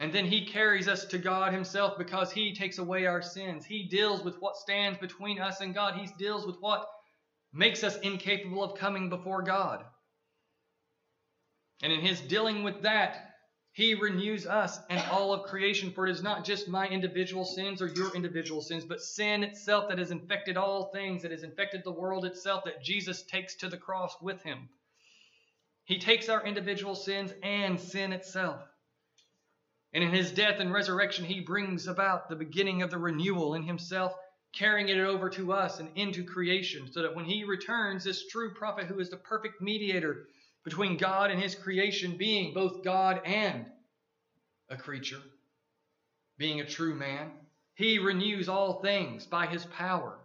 And 0.00 0.12
then 0.12 0.26
he 0.26 0.44
carries 0.44 0.88
us 0.88 1.04
to 1.06 1.18
God 1.18 1.52
himself 1.52 1.96
because 1.96 2.32
he 2.32 2.52
takes 2.52 2.78
away 2.78 3.06
our 3.06 3.22
sins. 3.22 3.64
He 3.64 3.84
deals 3.84 4.24
with 4.24 4.34
what 4.40 4.56
stands 4.56 4.98
between 4.98 5.40
us 5.40 5.60
and 5.60 5.72
God. 5.72 5.94
He 5.94 6.08
deals 6.18 6.44
with 6.44 6.56
what 6.58 6.86
makes 7.52 7.84
us 7.84 7.96
incapable 7.98 8.64
of 8.64 8.76
coming 8.76 9.08
before 9.08 9.42
God. 9.42 9.84
And 11.80 11.92
in 11.92 12.00
his 12.00 12.20
dealing 12.20 12.64
with 12.64 12.82
that, 12.82 13.33
he 13.74 13.94
renews 13.94 14.46
us 14.46 14.78
and 14.88 15.02
all 15.10 15.34
of 15.34 15.50
creation, 15.50 15.90
for 15.90 16.06
it 16.06 16.12
is 16.12 16.22
not 16.22 16.44
just 16.44 16.68
my 16.68 16.86
individual 16.86 17.44
sins 17.44 17.82
or 17.82 17.88
your 17.88 18.14
individual 18.14 18.62
sins, 18.62 18.84
but 18.84 19.02
sin 19.02 19.42
itself 19.42 19.88
that 19.88 19.98
has 19.98 20.12
infected 20.12 20.56
all 20.56 20.92
things, 20.92 21.22
that 21.22 21.32
has 21.32 21.42
infected 21.42 21.82
the 21.82 21.90
world 21.90 22.24
itself, 22.24 22.62
that 22.66 22.84
Jesus 22.84 23.22
takes 23.22 23.56
to 23.56 23.68
the 23.68 23.76
cross 23.76 24.14
with 24.22 24.40
him. 24.44 24.68
He 25.86 25.98
takes 25.98 26.28
our 26.28 26.46
individual 26.46 26.94
sins 26.94 27.32
and 27.42 27.80
sin 27.80 28.12
itself. 28.12 28.60
And 29.92 30.04
in 30.04 30.10
his 30.10 30.30
death 30.30 30.60
and 30.60 30.72
resurrection, 30.72 31.24
he 31.24 31.40
brings 31.40 31.88
about 31.88 32.28
the 32.28 32.36
beginning 32.36 32.82
of 32.82 32.92
the 32.92 32.98
renewal 32.98 33.54
in 33.54 33.64
himself, 33.64 34.14
carrying 34.52 34.88
it 34.88 34.98
over 34.98 35.28
to 35.30 35.52
us 35.52 35.80
and 35.80 35.88
into 35.96 36.22
creation, 36.22 36.92
so 36.92 37.02
that 37.02 37.16
when 37.16 37.24
he 37.24 37.42
returns, 37.42 38.04
this 38.04 38.28
true 38.28 38.54
prophet 38.54 38.86
who 38.86 39.00
is 39.00 39.10
the 39.10 39.16
perfect 39.16 39.60
mediator 39.60 40.28
between 40.64 40.96
God 40.96 41.30
and 41.30 41.40
his 41.40 41.54
creation, 41.54 42.16
being 42.16 42.54
both 42.54 42.82
God 42.82 43.20
and 43.24 43.66
a 44.70 44.76
creature, 44.76 45.20
being 46.38 46.60
a 46.60 46.66
true 46.66 46.94
man, 46.94 47.30
he 47.74 47.98
renews 47.98 48.48
all 48.48 48.80
things 48.80 49.26
by 49.26 49.46
his 49.46 49.64
power. 49.66 50.18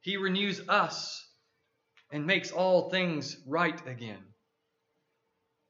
He 0.00 0.16
renews 0.16 0.68
us 0.68 1.26
and 2.10 2.26
makes 2.26 2.52
all 2.52 2.90
things 2.90 3.36
right 3.46 3.80
again. 3.86 4.22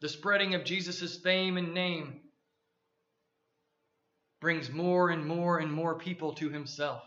The 0.01 0.09
spreading 0.09 0.55
of 0.55 0.65
Jesus' 0.65 1.17
fame 1.19 1.57
and 1.57 1.73
name 1.73 2.21
brings 4.41 4.71
more 4.71 5.09
and 5.09 5.25
more 5.25 5.59
and 5.59 5.73
more 5.73 5.99
people 5.99 6.35
to 6.35 6.51
himself. 6.51 7.03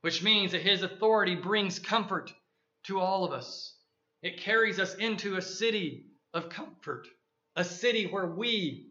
Which 0.00 0.22
means 0.22 0.52
that 0.52 0.60
his 0.60 0.82
authority 0.82 1.36
brings 1.36 1.78
comfort 1.78 2.32
to 2.84 3.00
all 3.00 3.24
of 3.24 3.32
us. 3.32 3.73
It 4.24 4.38
carries 4.38 4.80
us 4.80 4.94
into 4.94 5.36
a 5.36 5.42
city 5.42 6.06
of 6.32 6.48
comfort, 6.48 7.06
a 7.56 7.62
city 7.62 8.06
where 8.06 8.26
we 8.26 8.86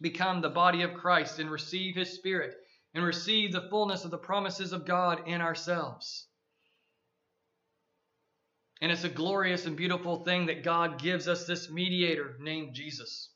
become 0.00 0.40
the 0.40 0.48
body 0.48 0.82
of 0.82 0.94
Christ 0.94 1.38
and 1.38 1.48
receive 1.48 1.94
his 1.94 2.12
Spirit 2.12 2.56
and 2.92 3.04
receive 3.04 3.52
the 3.52 3.68
fullness 3.70 4.04
of 4.04 4.10
the 4.10 4.18
promises 4.18 4.72
of 4.72 4.84
God 4.84 5.28
in 5.28 5.40
ourselves. 5.40 6.26
And 8.80 8.90
it's 8.90 9.04
a 9.04 9.08
glorious 9.08 9.64
and 9.64 9.76
beautiful 9.76 10.24
thing 10.24 10.46
that 10.46 10.64
God 10.64 11.00
gives 11.00 11.28
us 11.28 11.46
this 11.46 11.70
mediator 11.70 12.36
named 12.40 12.74
Jesus. 12.74 13.30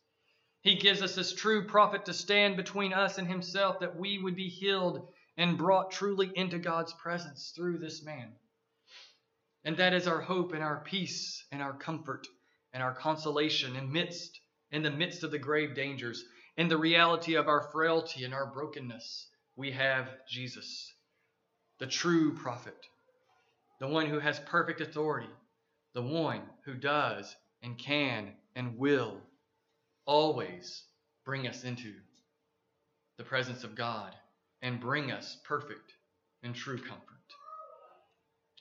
He 0.62 0.74
gives 0.74 1.02
us 1.02 1.14
this 1.14 1.32
true 1.32 1.68
prophet 1.68 2.04
to 2.06 2.14
stand 2.14 2.56
between 2.56 2.92
us 2.92 3.18
and 3.18 3.28
himself 3.28 3.78
that 3.78 3.94
we 3.94 4.18
would 4.18 4.34
be 4.34 4.48
healed 4.48 5.06
and 5.36 5.56
brought 5.56 5.92
truly 5.92 6.32
into 6.34 6.58
God's 6.58 6.92
presence 6.94 7.52
through 7.54 7.78
this 7.78 8.02
man. 8.02 8.32
And 9.64 9.76
that 9.76 9.94
is 9.94 10.06
our 10.06 10.20
hope 10.20 10.52
and 10.52 10.62
our 10.62 10.80
peace 10.84 11.44
and 11.52 11.62
our 11.62 11.72
comfort 11.72 12.26
and 12.72 12.82
our 12.82 12.94
consolation 12.94 13.76
in 13.76 13.92
midst 13.92 14.40
in 14.72 14.82
the 14.82 14.90
midst 14.90 15.22
of 15.22 15.30
the 15.30 15.38
grave 15.38 15.74
dangers, 15.74 16.24
in 16.56 16.68
the 16.68 16.76
reality 16.76 17.34
of 17.34 17.46
our 17.46 17.68
frailty 17.70 18.24
and 18.24 18.34
our 18.34 18.46
brokenness. 18.46 19.28
We 19.54 19.70
have 19.72 20.08
Jesus, 20.26 20.92
the 21.78 21.86
true 21.86 22.34
prophet, 22.34 22.86
the 23.78 23.86
one 23.86 24.06
who 24.06 24.18
has 24.18 24.40
perfect 24.40 24.80
authority, 24.80 25.28
the 25.92 26.02
one 26.02 26.40
who 26.64 26.74
does 26.74 27.36
and 27.62 27.78
can 27.78 28.32
and 28.56 28.78
will 28.78 29.20
always 30.06 30.84
bring 31.24 31.46
us 31.46 31.64
into 31.64 31.92
the 33.18 33.24
presence 33.24 33.62
of 33.62 33.74
God 33.74 34.14
and 34.62 34.80
bring 34.80 35.12
us 35.12 35.36
perfect 35.44 35.92
and 36.42 36.54
true 36.54 36.78
comfort. 36.78 37.11